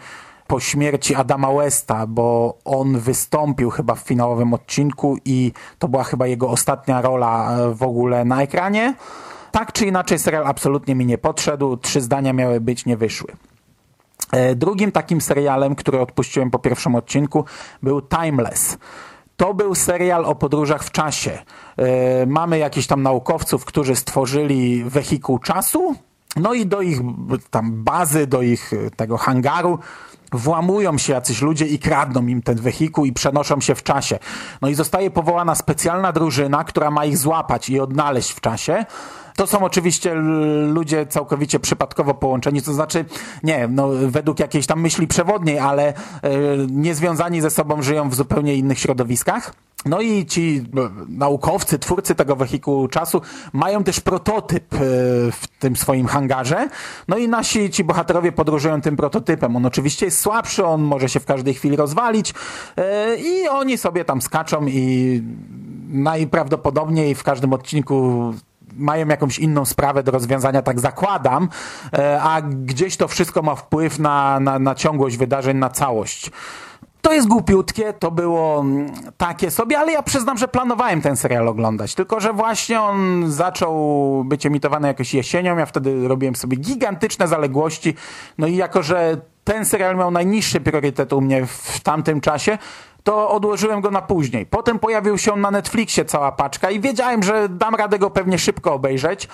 po 0.48 0.60
śmierci 0.60 1.16
Adama 1.16 1.54
Westa, 1.54 2.08
bo 2.08 2.58
on 2.66 3.00
wystąpił 3.00 3.70
chyba 3.70 3.96
w 3.96 4.00
finałowym 4.00 4.54
odcinku 4.54 5.18
i 5.26 5.52
to 5.80 5.88
była 5.88 6.04
chyba 6.04 6.28
jego 6.28 6.50
ostatnia 6.50 7.02
rola 7.02 7.58
w 7.74 7.84
ogóle 7.84 8.26
na 8.26 8.42
ekranie. 8.42 8.94
Tak 9.58 9.74
czy 9.74 9.86
inaczej 9.86 10.20
serial 10.20 10.48
absolutnie 10.48 10.96
mi 10.96 11.06
nie 11.06 11.18
podszedł, 11.18 11.78
trzy 11.78 12.02
zdania 12.02 12.34
miały 12.34 12.62
być, 12.62 12.86
nie 12.86 12.98
wyszły. 12.98 13.34
E, 14.32 14.56
drugim 14.56 14.92
takim 14.92 15.22
serialem, 15.22 15.76
który 15.76 16.00
odpuściłem 16.00 16.52
po 16.52 16.60
pierwszym 16.60 16.96
odcinku, 16.96 17.46
był 17.84 18.02
Timeless. 18.02 18.78
To 19.38 19.54
był 19.54 19.76
serial 19.76 20.26
o 20.26 20.36
podróżach 20.36 20.84
w 20.84 20.92
czasie. 20.92 21.40
E, 21.78 22.26
mamy 22.26 22.58
jakichś 22.58 22.88
tam 22.88 23.04
naukowców, 23.04 23.66
którzy 23.66 23.96
stworzyli 23.96 24.84
wehikuł 24.84 25.40
czasu, 25.40 25.96
no 26.36 26.54
i 26.54 26.66
do 26.66 26.82
ich 26.82 27.00
tam 27.50 27.84
bazy, 27.84 28.28
do 28.28 28.42
ich 28.42 28.74
e, 28.74 28.92
tego 28.92 29.18
hangaru 29.18 29.80
włamują 30.32 30.98
się 30.98 31.14
jacyś 31.14 31.42
ludzie 31.42 31.66
i 31.66 31.80
kradną 31.80 32.28
im 32.28 32.42
ten 32.42 32.56
wehikuł 32.56 33.06
i 33.06 33.14
przenoszą 33.14 33.62
się 33.62 33.76
w 33.76 33.84
czasie. 33.84 34.20
No 34.62 34.70
i 34.70 34.76
zostaje 34.76 35.12
powołana 35.12 35.56
specjalna 35.56 36.12
drużyna, 36.12 36.64
która 36.64 36.92
ma 36.92 37.06
ich 37.06 37.18
złapać 37.18 37.70
i 37.70 37.80
odnaleźć 37.80 38.32
w 38.32 38.42
czasie. 38.42 38.86
To 39.38 39.48
są 39.48 39.64
oczywiście 39.64 40.16
ludzie 40.68 41.06
całkowicie 41.06 41.60
przypadkowo 41.60 42.14
połączeni, 42.14 42.62
to 42.62 42.74
znaczy, 42.74 43.06
nie, 43.44 43.68
no, 43.68 43.90
według 44.08 44.40
jakiejś 44.40 44.68
tam 44.68 44.82
myśli 44.82 45.08
przewodniej, 45.08 45.60
ale 45.60 45.94
y, 45.94 45.94
niezwiązani 46.72 47.42
ze 47.42 47.50
sobą 47.50 47.82
żyją 47.82 48.10
w 48.10 48.16
zupełnie 48.16 48.56
innych 48.56 48.80
środowiskach. 48.80 49.54
No 49.86 50.02
i 50.02 50.26
ci 50.26 50.64
naukowcy, 51.10 51.80
twórcy 51.80 52.16
tego 52.16 52.36
wehikułu 52.36 52.88
czasu 52.88 53.22
mają 53.54 53.84
też 53.84 54.00
prototyp 54.00 54.74
e, 54.74 54.78
w 55.32 55.48
tym 55.60 55.76
swoim 55.76 56.08
hangarze. 56.08 56.70
No 57.08 57.18
i 57.18 57.28
nasi 57.28 57.70
ci 57.70 57.84
bohaterowie 57.84 58.32
podróżują 58.32 58.82
tym 58.82 58.96
prototypem. 58.96 59.56
On 59.56 59.66
oczywiście 59.66 60.06
jest 60.06 60.20
słabszy, 60.22 60.66
on 60.66 60.82
może 60.82 61.10
się 61.10 61.20
w 61.20 61.26
każdej 61.26 61.54
chwili 61.54 61.76
rozwalić 61.76 62.34
e, 62.78 63.16
i 63.18 63.48
oni 63.48 63.78
sobie 63.78 64.06
tam 64.06 64.22
skaczą 64.22 64.68
i 64.68 65.22
najprawdopodobniej 65.90 67.16
w 67.16 67.24
każdym 67.24 67.54
odcinku 67.54 68.34
mają 68.78 69.08
jakąś 69.08 69.40
inną 69.40 69.66
sprawę 69.66 70.04
do 70.04 70.12
rozwiązania, 70.12 70.62
tak 70.62 70.80
zakładam, 70.80 71.50
e, 71.94 72.22
a 72.22 72.42
gdzieś 72.42 72.98
to 72.98 73.08
wszystko 73.08 73.42
ma 73.42 73.56
wpływ 73.56 74.00
na, 74.00 74.40
na, 74.40 74.60
na 74.60 74.76
ciągłość 74.76 75.18
wydarzeń, 75.18 75.58
na 75.58 75.70
całość. 75.70 76.32
To 77.02 77.14
jest 77.14 77.28
głupiutkie, 77.28 77.94
to 77.94 78.12
było 78.12 78.60
mm, 78.60 78.92
takie 79.18 79.52
sobie, 79.52 79.80
ale 79.80 79.92
ja 79.92 80.04
przyznam, 80.04 80.38
że 80.38 80.48
planowałem 80.48 81.02
ten 81.02 81.18
serial 81.18 81.48
oglądać. 81.48 81.96
Tylko, 81.96 82.20
że 82.20 82.34
właśnie 82.34 82.82
on 82.82 83.24
zaczął 83.32 84.24
być 84.24 84.46
emitowany 84.46 84.88
jakoś 84.88 85.14
jesienią. 85.14 85.58
Ja 85.58 85.66
wtedy 85.66 86.08
robiłem 86.08 86.36
sobie 86.36 86.58
gigantyczne 86.58 87.28
zaległości. 87.28 87.96
No 88.38 88.48
i 88.48 88.56
jako, 88.56 88.84
że 88.84 89.22
ten 89.44 89.66
serial 89.66 89.96
miał 89.96 90.12
najniższy 90.12 90.62
priorytet 90.62 91.14
u 91.14 91.22
mnie 91.22 91.46
w 91.46 91.80
tamtym 91.80 92.22
czasie, 92.22 92.58
to 93.08 93.30
odłożyłem 93.30 93.82
go 93.82 93.92
na 93.92 94.02
później. 94.02 94.46
Potem 94.46 94.80
pojawił 94.80 95.18
się 95.18 95.34
on 95.34 95.42
na 95.42 95.52
Netflixie 95.52 96.06
cała 96.06 96.32
paczka 96.32 96.72
i 96.72 96.80
wiedziałem, 96.80 97.24
że 97.24 97.50
dam 97.50 97.76
radę 97.76 98.00
go 98.00 98.10
pewnie 98.10 98.40
szybko 98.40 98.74
obejrzeć, 98.74 99.28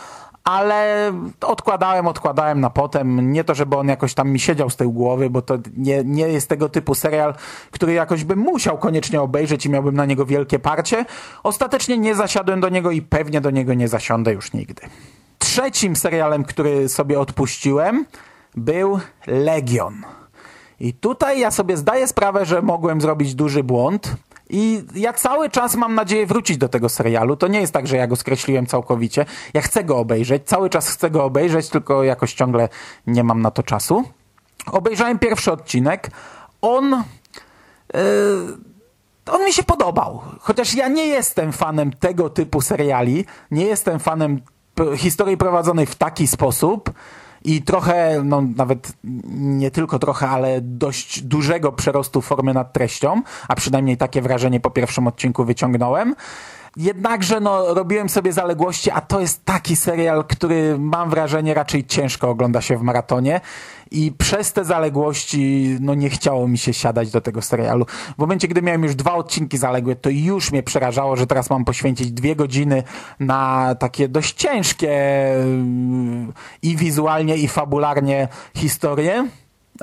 ale 0.44 1.12
odkładałem, 1.42 2.08
odkładałem 2.08 2.60
na 2.60 2.70
potem. 2.70 3.32
Nie 3.32 3.44
to, 3.44 3.56
żeby 3.56 3.76
on 3.76 3.88
jakoś 3.88 4.14
tam 4.14 4.30
mi 4.30 4.40
siedział 4.40 4.70
z 4.70 4.76
tyłu 4.76 4.94
głowy, 4.94 5.30
bo 5.30 5.42
to 5.42 5.58
nie, 5.78 6.04
nie 6.04 6.28
jest 6.28 6.50
tego 6.50 6.70
typu 6.70 6.96
serial, 6.96 7.34
który 7.72 7.94
jakoś 7.94 8.24
bym 8.24 8.40
musiał 8.40 8.78
koniecznie 8.78 9.22
obejrzeć 9.22 9.66
i 9.66 9.70
miałbym 9.70 9.96
na 9.96 10.06
niego 10.06 10.26
wielkie 10.26 10.60
parcie. 10.60 11.06
Ostatecznie 11.44 11.98
nie 11.98 12.16
zasiadłem 12.16 12.62
do 12.62 12.70
niego 12.70 12.92
i 12.92 13.02
pewnie 13.02 13.42
do 13.42 13.52
niego 13.52 13.74
nie 13.74 13.88
zasiądę 13.88 14.34
już 14.34 14.54
nigdy. 14.54 14.82
Trzecim 15.40 15.96
serialem, 15.96 16.44
który 16.44 16.90
sobie 16.90 17.20
odpuściłem, 17.20 18.06
był 18.56 19.00
Legion. 19.28 20.04
I 20.80 20.94
tutaj 20.94 21.40
ja 21.40 21.52
sobie 21.52 21.78
zdaję 21.78 22.08
sprawę, 22.08 22.46
że 22.46 22.62
mogłem 22.62 23.02
zrobić 23.02 23.36
duży 23.36 23.64
błąd. 23.64 24.16
I 24.50 24.84
ja 24.96 25.14
cały 25.14 25.50
czas 25.50 25.76
mam 25.76 25.96
nadzieję 25.96 26.26
wrócić 26.26 26.58
do 26.58 26.70
tego 26.70 26.90
serialu. 26.90 27.36
To 27.36 27.48
nie 27.48 27.62
jest 27.62 27.74
tak, 27.74 27.88
że 27.88 27.98
ja 27.98 28.08
go 28.08 28.16
skreśliłem 28.16 28.66
całkowicie. 28.66 29.26
Ja 29.54 29.62
chcę 29.62 29.84
go 29.84 29.98
obejrzeć, 29.98 30.44
cały 30.46 30.70
czas 30.70 30.90
chcę 30.90 31.10
go 31.10 31.24
obejrzeć, 31.24 31.70
tylko 31.70 32.04
jakoś 32.04 32.34
ciągle 32.34 32.70
nie 33.08 33.24
mam 33.24 33.42
na 33.42 33.52
to 33.52 33.64
czasu. 33.64 34.04
Obejrzałem 34.72 35.20
pierwszy 35.20 35.52
odcinek. 35.52 36.10
On. 36.62 37.04
Yy, 37.94 38.02
on 39.26 39.46
mi 39.46 39.54
się 39.54 39.64
podobał. 39.64 40.22
Chociaż 40.40 40.74
ja 40.74 40.88
nie 40.88 41.08
jestem 41.08 41.52
fanem 41.52 41.94
tego 41.94 42.30
typu 42.30 42.62
seriali. 42.62 43.26
Nie 43.52 43.66
jestem 43.66 44.00
fanem 44.00 44.42
historii 44.98 45.38
prowadzonej 45.38 45.86
w 45.86 45.96
taki 45.96 46.28
sposób. 46.28 46.92
I 47.46 47.62
trochę, 47.62 48.22
no 48.24 48.42
nawet 48.56 48.94
nie 49.34 49.72
tylko 49.72 50.00
trochę, 50.00 50.30
ale 50.30 50.62
dość 50.62 51.22
dużego 51.22 51.72
przerostu 51.72 52.22
formy 52.22 52.54
nad 52.54 52.74
treścią, 52.74 53.22
a 53.48 53.56
przynajmniej 53.56 53.98
takie 53.98 54.22
wrażenie 54.22 54.60
po 54.60 54.72
pierwszym 54.72 55.08
odcinku 55.08 55.46
wyciągnąłem. 55.46 56.16
Jednakże 56.78 57.40
no, 57.40 57.74
robiłem 57.74 58.10
sobie 58.10 58.34
zaległości, 58.34 58.92
a 58.92 59.02
to 59.02 59.20
jest 59.20 59.46
taki 59.46 59.76
serial, 59.76 60.24
który 60.26 60.80
mam 60.80 61.10
wrażenie 61.10 61.54
raczej 61.54 61.86
ciężko 61.86 62.30
ogląda 62.30 62.62
się 62.62 62.78
w 62.78 62.82
maratonie 62.82 63.42
i 63.92 64.12
przez 64.18 64.54
te 64.54 64.66
zaległości 64.66 65.78
no, 65.80 65.96
nie 65.96 66.10
chciało 66.10 66.48
mi 66.48 66.58
się 66.58 66.74
siadać 66.74 67.12
do 67.12 67.22
tego 67.22 67.42
serialu. 67.42 67.86
W 67.86 68.18
momencie, 68.18 68.48
gdy 68.48 68.62
miałem 68.62 68.84
już 68.84 68.96
dwa 68.96 69.14
odcinki 69.14 69.58
zaległe, 69.58 69.96
to 69.96 70.10
już 70.10 70.52
mnie 70.52 70.64
przerażało, 70.64 71.16
że 71.16 71.28
teraz 71.28 71.50
mam 71.50 71.66
poświęcić 71.66 72.12
dwie 72.12 72.36
godziny 72.36 72.84
na 73.20 73.76
takie 73.80 74.08
dość 74.08 74.34
ciężkie 74.34 74.92
mm, 75.34 76.34
i 76.62 76.78
wizualnie, 76.78 77.38
i 77.38 77.48
fabularnie 77.48 78.28
historie. 78.56 79.28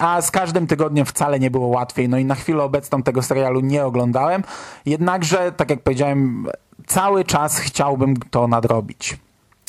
A 0.01 0.23
z 0.23 0.31
każdym 0.31 0.67
tygodniem 0.67 1.07
wcale 1.07 1.41
nie 1.41 1.51
było 1.51 1.67
łatwiej. 1.67 2.09
No 2.09 2.19
i 2.19 2.25
na 2.25 2.35
chwilę 2.35 2.63
obecną 2.63 3.03
tego 3.03 3.23
serialu 3.23 3.61
nie 3.61 3.85
oglądałem. 3.85 4.45
Jednakże, 4.87 5.53
tak 5.53 5.71
jak 5.71 5.83
powiedziałem, 5.83 6.47
cały 6.87 7.25
czas 7.25 7.59
chciałbym 7.59 8.17
to 8.17 8.49
nadrobić. 8.49 9.17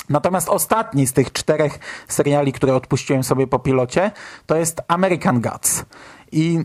Natomiast 0.09 0.49
ostatni 0.49 1.07
z 1.07 1.13
tych 1.13 1.31
czterech 1.31 1.79
seriali, 2.07 2.53
które 2.53 2.75
odpuściłem 2.75 3.23
sobie 3.23 3.47
po 3.47 3.59
pilocie, 3.59 4.11
to 4.45 4.55
jest 4.55 4.81
American 4.87 5.41
Gods. 5.41 5.85
I 6.31 6.59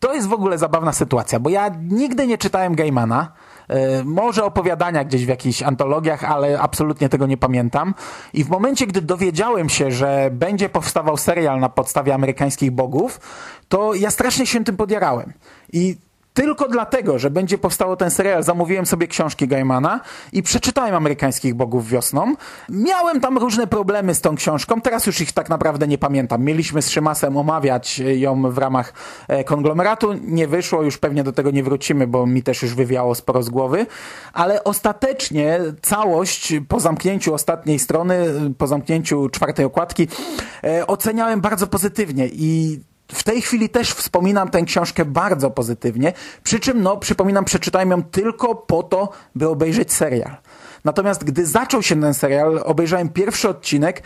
to 0.00 0.14
jest 0.14 0.28
w 0.28 0.32
ogóle 0.32 0.58
zabawna 0.58 0.92
sytuacja, 0.92 1.40
bo 1.40 1.50
ja 1.50 1.70
nigdy 1.82 2.26
nie 2.26 2.38
czytałem 2.38 2.74
Gaimana. 2.74 3.32
E, 3.68 4.04
Może 4.04 4.44
opowiadania 4.44 5.04
gdzieś 5.04 5.26
w 5.26 5.28
jakichś 5.28 5.62
antologiach, 5.62 6.24
ale 6.24 6.60
absolutnie 6.60 7.08
tego 7.08 7.26
nie 7.26 7.36
pamiętam. 7.36 7.94
I 8.32 8.44
w 8.44 8.48
momencie, 8.48 8.86
gdy 8.86 9.02
dowiedziałem 9.02 9.68
się, 9.68 9.90
że 9.90 10.28
będzie 10.32 10.68
powstawał 10.68 11.16
serial 11.16 11.60
na 11.60 11.68
podstawie 11.68 12.14
amerykańskich 12.14 12.70
bogów, 12.70 13.20
to 13.68 13.94
ja 13.94 14.10
strasznie 14.10 14.46
się 14.46 14.64
tym 14.64 14.76
podjarałem. 14.76 15.32
I 15.72 15.96
tylko 16.36 16.68
dlatego, 16.68 17.18
że 17.18 17.30
będzie 17.30 17.58
powstało 17.58 17.96
ten 17.96 18.10
serial, 18.10 18.42
zamówiłem 18.42 18.86
sobie 18.86 19.06
książki 19.06 19.48
Gaimana 19.48 20.00
i 20.32 20.42
przeczytałem 20.42 20.94
Amerykańskich 20.94 21.54
Bogów 21.54 21.88
wiosną. 21.88 22.34
Miałem 22.68 23.20
tam 23.20 23.38
różne 23.38 23.66
problemy 23.66 24.14
z 24.14 24.20
tą 24.20 24.36
książką, 24.36 24.80
teraz 24.80 25.06
już 25.06 25.20
ich 25.20 25.32
tak 25.32 25.48
naprawdę 25.48 25.88
nie 25.88 25.98
pamiętam. 25.98 26.44
Mieliśmy 26.44 26.82
z 26.82 26.90
Szymasem 26.90 27.36
omawiać 27.36 27.98
ją 27.98 28.50
w 28.50 28.58
ramach 28.58 28.92
e, 29.28 29.44
konglomeratu, 29.44 30.12
nie 30.12 30.48
wyszło, 30.48 30.82
już 30.82 30.98
pewnie 30.98 31.24
do 31.24 31.32
tego 31.32 31.50
nie 31.50 31.62
wrócimy, 31.62 32.06
bo 32.06 32.26
mi 32.26 32.42
też 32.42 32.62
już 32.62 32.74
wywiało 32.74 33.14
sporo 33.14 33.42
z 33.42 33.50
głowy, 33.50 33.86
ale 34.32 34.64
ostatecznie 34.64 35.60
całość 35.82 36.54
po 36.68 36.80
zamknięciu 36.80 37.34
ostatniej 37.34 37.78
strony, 37.78 38.26
po 38.58 38.66
zamknięciu 38.66 39.28
czwartej 39.28 39.64
okładki 39.64 40.08
e, 40.64 40.86
oceniałem 40.86 41.40
bardzo 41.40 41.66
pozytywnie 41.66 42.28
i 42.32 42.80
w 43.08 43.22
tej 43.22 43.42
chwili 43.42 43.68
też 43.68 43.90
wspominam 43.90 44.50
tę 44.50 44.62
książkę 44.62 45.04
bardzo 45.04 45.50
pozytywnie, 45.50 46.12
przy 46.42 46.60
czym, 46.60 46.82
no, 46.82 46.96
przypominam, 46.96 47.44
przeczytałem 47.44 47.90
ją 47.90 48.02
tylko 48.02 48.54
po 48.54 48.82
to, 48.82 49.08
by 49.34 49.48
obejrzeć 49.48 49.92
serial. 49.92 50.36
Natomiast 50.84 51.24
gdy 51.24 51.46
zaczął 51.46 51.82
się 51.82 52.00
ten 52.00 52.14
serial, 52.14 52.62
obejrzałem 52.64 53.08
pierwszy 53.08 53.48
odcinek 53.48 54.02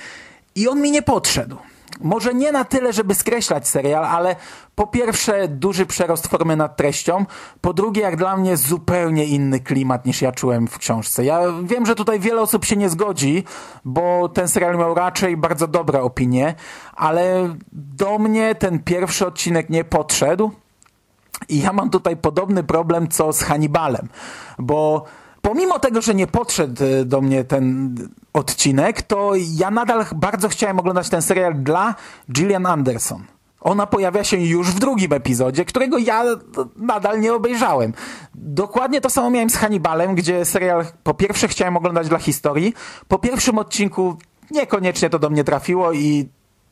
i 0.55 0.69
on 0.69 0.81
mi 0.81 0.91
nie 0.91 1.03
podszedł. 1.03 1.57
Może 2.01 2.35
nie 2.35 2.53
na 2.53 2.65
tyle, 2.65 2.93
żeby 2.93 3.15
skreślać 3.15 3.69
serial, 3.69 4.05
ale 4.05 4.37
po 4.75 4.87
pierwsze 4.87 5.49
duży 5.49 5.87
przerost 5.87 6.27
formy 6.27 6.57
nad 6.57 6.77
treścią, 6.77 7.25
po 7.61 7.73
drugie 7.73 8.03
jak 8.03 8.17
dla 8.17 8.37
mnie 8.37 8.57
zupełnie 8.57 9.25
inny 9.25 9.61
klimat 9.61 10.07
niż 10.07 10.23
ja 10.23 10.33
czułem 10.33 10.69
w 10.69 10.79
książce. 10.79 11.25
Ja 11.25 11.41
wiem, 11.63 11.87
że 11.87 11.95
tutaj 11.95 12.21
wiele 12.21 12.41
osób 12.41 12.65
się 12.65 12.77
nie 12.77 12.89
zgodzi, 12.89 13.45
bo 13.85 14.29
ten 14.29 14.49
serial 14.49 14.77
miał 14.77 14.95
raczej 14.95 15.37
bardzo 15.37 15.67
dobre 15.67 16.03
opinie, 16.03 16.55
ale 16.93 17.55
do 17.73 18.19
mnie 18.19 18.55
ten 18.55 18.79
pierwszy 18.79 19.27
odcinek 19.27 19.71
nie 19.71 19.85
podszedł 19.85 20.51
i 21.49 21.61
ja 21.61 21.73
mam 21.73 21.91
tutaj 21.91 22.17
podobny 22.17 22.65
problem 22.65 23.09
co 23.09 23.33
z 23.33 23.43
Hannibalem, 23.43 24.09
bo 24.59 25.05
pomimo 25.43 25.79
tego, 25.79 26.01
że 26.01 26.15
nie 26.15 26.27
podszedł 26.27 26.85
e, 26.85 27.05
do 27.05 27.21
mnie 27.21 27.45
ten 27.45 27.95
odcinek, 28.33 29.03
to 29.03 29.33
ja 29.37 29.71
nadal 29.71 30.07
bardzo 30.15 30.49
chciałem 30.49 30.79
oglądać 30.79 31.09
ten 31.09 31.23
serial 31.23 31.55
dla 31.55 31.95
Gillian 32.33 32.67
Anderson. 32.67 33.25
Ona 33.61 33.87
pojawia 33.87 34.25
się 34.25 34.37
już 34.37 34.69
w 34.69 34.79
drugim 34.79 35.13
epizodzie, 35.13 35.65
którego 35.65 35.99
ja 35.99 36.25
nadal 36.77 37.21
nie 37.21 37.35
obejrzałem. 37.35 37.93
Dokładnie 38.35 39.01
to 39.01 39.11
samo 39.11 39.31
miałem 39.31 39.51
z 39.51 39.57
Hannibalem, 39.57 40.15
gdzie 40.15 40.45
serial 40.45 40.85
po 41.03 41.15
pierwsze 41.15 41.49
chciałem 41.49 41.77
oglądać 41.77 42.09
dla 42.09 42.19
historii, 42.19 42.75
po 43.09 43.19
pierwszym 43.19 43.59
odcinku 43.59 44.17
niekoniecznie 44.51 45.11
to 45.11 45.19
do 45.19 45.31
mnie 45.31 45.45
trafiło 45.45 45.93
i 45.93 46.29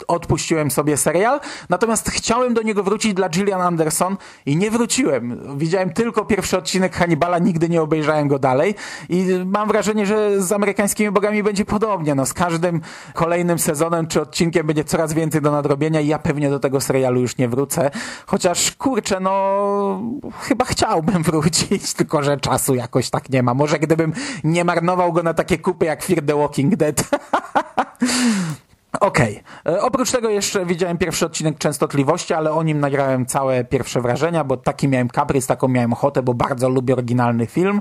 odpuściłem 0.09 0.71
sobie 0.71 0.97
serial, 0.97 1.41
natomiast 1.69 2.11
chciałem 2.11 2.55
do 2.55 2.63
niego 2.63 2.83
wrócić 2.83 3.15
dla 3.15 3.29
Gillian 3.29 3.61
Anderson 3.61 4.17
i 4.47 4.57
nie 4.57 4.71
wróciłem. 4.71 5.59
Widziałem 5.59 5.93
tylko 5.93 6.25
pierwszy 6.25 6.59
odcinek 6.59 6.97
Hannibala, 6.97 7.39
nigdy 7.39 7.69
nie 7.69 7.83
obejrzałem 7.83 8.29
go 8.29 8.39
dalej 8.39 8.75
i 9.09 9.27
mam 9.47 9.69
wrażenie, 9.69 10.07
że 10.07 10.43
z 10.43 10.53
amerykańskimi 10.53 11.11
bogami 11.11 11.43
będzie 11.43 11.65
podobnie. 11.65 12.15
No, 12.15 12.27
z 12.27 12.33
każdym 12.33 12.81
kolejnym 13.15 13.59
sezonem 13.59 14.07
czy 14.07 14.21
odcinkiem 14.21 14.67
będzie 14.67 14.85
coraz 14.85 15.13
więcej 15.13 15.43
do 15.43 15.53
nadrobienia 15.53 16.01
i 16.01 16.07
ja 16.07 16.19
pewnie 16.19 16.51
do 16.51 16.61
tego 16.61 16.81
serialu 16.81 17.21
już 17.21 17.37
nie 17.37 17.49
wrócę. 17.49 17.91
Chociaż 18.27 18.73
kurczę, 18.73 19.21
no 19.21 20.01
chyba 20.41 20.65
chciałbym 20.65 21.23
wrócić, 21.29 21.95
tylko 21.95 22.23
że 22.23 22.37
czasu 22.37 22.75
jakoś 22.75 23.11
tak 23.11 23.31
nie 23.31 23.43
ma. 23.43 23.55
Może 23.55 23.79
gdybym 23.79 24.13
nie 24.45 24.65
marnował 24.65 25.13
go 25.13 25.23
na 25.23 25.35
takie 25.35 25.59
kupy 25.59 25.87
jak 25.87 26.05
Fear 26.05 26.23
the 26.27 26.37
Walking 26.37 26.77
Dead. 26.77 27.03
Okej. 29.01 29.42
Okay. 29.64 29.81
Oprócz 29.81 30.11
tego 30.11 30.29
jeszcze 30.29 30.66
widziałem 30.66 30.98
pierwszy 30.98 31.27
odcinek 31.27 31.59
Częstotliwości, 31.59 32.35
ale 32.35 32.53
o 32.53 32.62
nim 32.62 32.81
nagrałem 32.81 33.27
całe 33.27 33.64
pierwsze 33.64 34.01
wrażenia, 34.01 34.44
bo 34.44 34.57
taki 34.57 34.88
miałem 34.88 35.09
kaprys, 35.09 35.46
taką 35.46 35.68
miałem 35.68 35.92
ochotę, 35.92 36.22
bo 36.22 36.35
bardzo 36.35 36.68
lubię 36.68 36.94
oryginalny 36.94 37.46
film. 37.46 37.81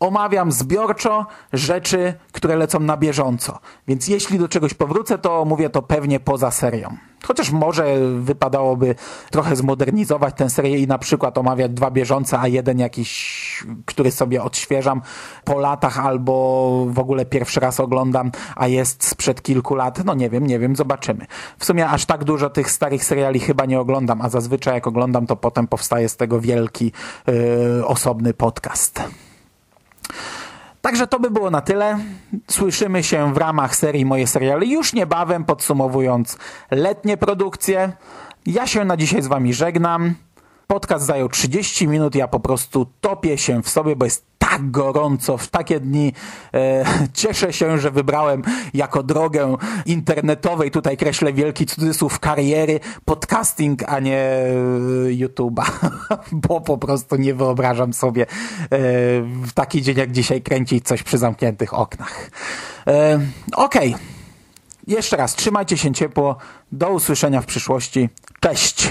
omawiam 0.00 0.52
zbiorczo 0.52 1.26
rzeczy, 1.52 2.14
które 2.32 2.56
lecą 2.56 2.80
na 2.80 2.96
bieżąco. 2.96 3.58
Więc 3.88 4.08
jeśli 4.08 4.38
do 4.38 4.48
czegoś 4.48 4.74
powrócę, 4.74 5.18
to 5.18 5.44
mówię 5.44 5.70
to 5.70 5.82
pewnie 5.82 6.20
poza 6.20 6.50
serią. 6.50 6.96
Chociaż 7.24 7.50
może 7.50 7.84
wypadałoby 8.20 8.94
trochę 9.30 9.56
zmodernizować 9.56 10.34
tę 10.36 10.50
serię 10.50 10.78
i 10.78 10.86
na 10.86 10.98
przykład 10.98 11.38
omawiać 11.38 11.72
dwa 11.72 11.90
bieżące, 11.90 12.38
a 12.38 12.48
jeden 12.48 12.78
jakiś, 12.78 13.64
który 13.86 14.10
sobie 14.10 14.42
odświeżam 14.42 15.02
po 15.44 15.58
latach 15.58 15.98
albo 15.98 16.86
w 16.88 16.98
ogóle 16.98 17.24
pierwszy 17.24 17.60
raz 17.60 17.80
oglądam, 17.80 18.30
a 18.56 18.66
jest 18.66 19.04
sprzed 19.04 19.42
kilku 19.42 19.74
lat. 19.74 20.04
No 20.04 20.14
nie 20.14 20.30
wiem, 20.30 20.46
nie 20.46 20.58
wiem, 20.58 20.76
zobaczymy. 20.76 21.26
W 21.58 21.64
sumie 21.64 21.88
aż 21.88 22.06
tak 22.06 22.24
dużo 22.24 22.50
tych 22.50 22.70
starych 22.70 23.04
seriali 23.04 23.40
chyba 23.40 23.66
nie 23.66 23.80
oglądam, 23.80 24.22
a 24.22 24.28
zazwyczaj 24.28 24.74
jak 24.74 24.86
oglądam, 24.86 25.26
to 25.26 25.36
potem 25.36 25.68
powstaje 25.68 26.08
z 26.08 26.16
tego 26.16 26.40
wielki, 26.40 26.92
yy, 27.26 27.86
osobny 27.86 28.34
podcast. 28.34 29.25
Także 30.86 31.06
to 31.06 31.20
by 31.20 31.30
było 31.30 31.50
na 31.50 31.60
tyle. 31.60 31.98
Słyszymy 32.50 33.02
się 33.02 33.34
w 33.34 33.36
ramach 33.36 33.76
serii 33.76 34.04
Moje 34.04 34.26
Seriale 34.26 34.66
już 34.66 34.92
niebawem, 34.92 35.44
podsumowując 35.44 36.38
letnie 36.70 37.16
produkcje. 37.16 37.92
Ja 38.46 38.66
się 38.66 38.84
na 38.84 38.96
dzisiaj 38.96 39.22
z 39.22 39.26
Wami 39.26 39.54
żegnam. 39.54 40.14
Podcast 40.66 41.06
zajął 41.06 41.28
30 41.28 41.88
minut, 41.88 42.14
ja 42.14 42.28
po 42.28 42.40
prostu 42.40 42.86
topię 43.00 43.38
się 43.38 43.62
w 43.62 43.68
sobie, 43.68 43.96
bo 43.96 44.04
jest 44.04 44.26
tak 44.38 44.70
gorąco 44.70 45.38
w 45.38 45.48
takie 45.48 45.80
dni. 45.80 46.12
E, 46.54 46.84
cieszę 47.20 47.52
się, 47.52 47.78
że 47.78 47.90
wybrałem 47.90 48.42
jako 48.74 49.02
drogę 49.02 49.56
internetowej, 49.86 50.70
tutaj 50.70 50.96
kreślę 50.96 51.32
wielki 51.32 51.66
cudzysłów, 51.66 52.18
kariery, 52.18 52.80
podcasting, 53.04 53.82
a 53.86 54.00
nie 54.00 54.18
e, 54.18 54.50
YouTube'a, 55.08 55.64
bo 56.48 56.60
po 56.60 56.78
prostu 56.78 57.16
nie 57.16 57.34
wyobrażam 57.34 57.92
sobie 57.92 58.22
e, 58.22 58.26
w 59.22 59.52
taki 59.54 59.82
dzień 59.82 59.96
jak 59.96 60.12
dzisiaj 60.12 60.42
kręcić 60.42 60.86
coś 60.86 61.02
przy 61.02 61.18
zamkniętych 61.18 61.74
oknach. 61.74 62.30
E, 62.86 63.20
Okej. 63.52 63.94
Okay. 63.94 64.06
Jeszcze 64.86 65.16
raz, 65.16 65.34
trzymajcie 65.34 65.76
się 65.76 65.92
ciepło. 65.92 66.36
Do 66.72 66.88
usłyszenia 66.88 67.40
w 67.40 67.46
przyszłości. 67.46 68.08
Cześć! 68.40 68.90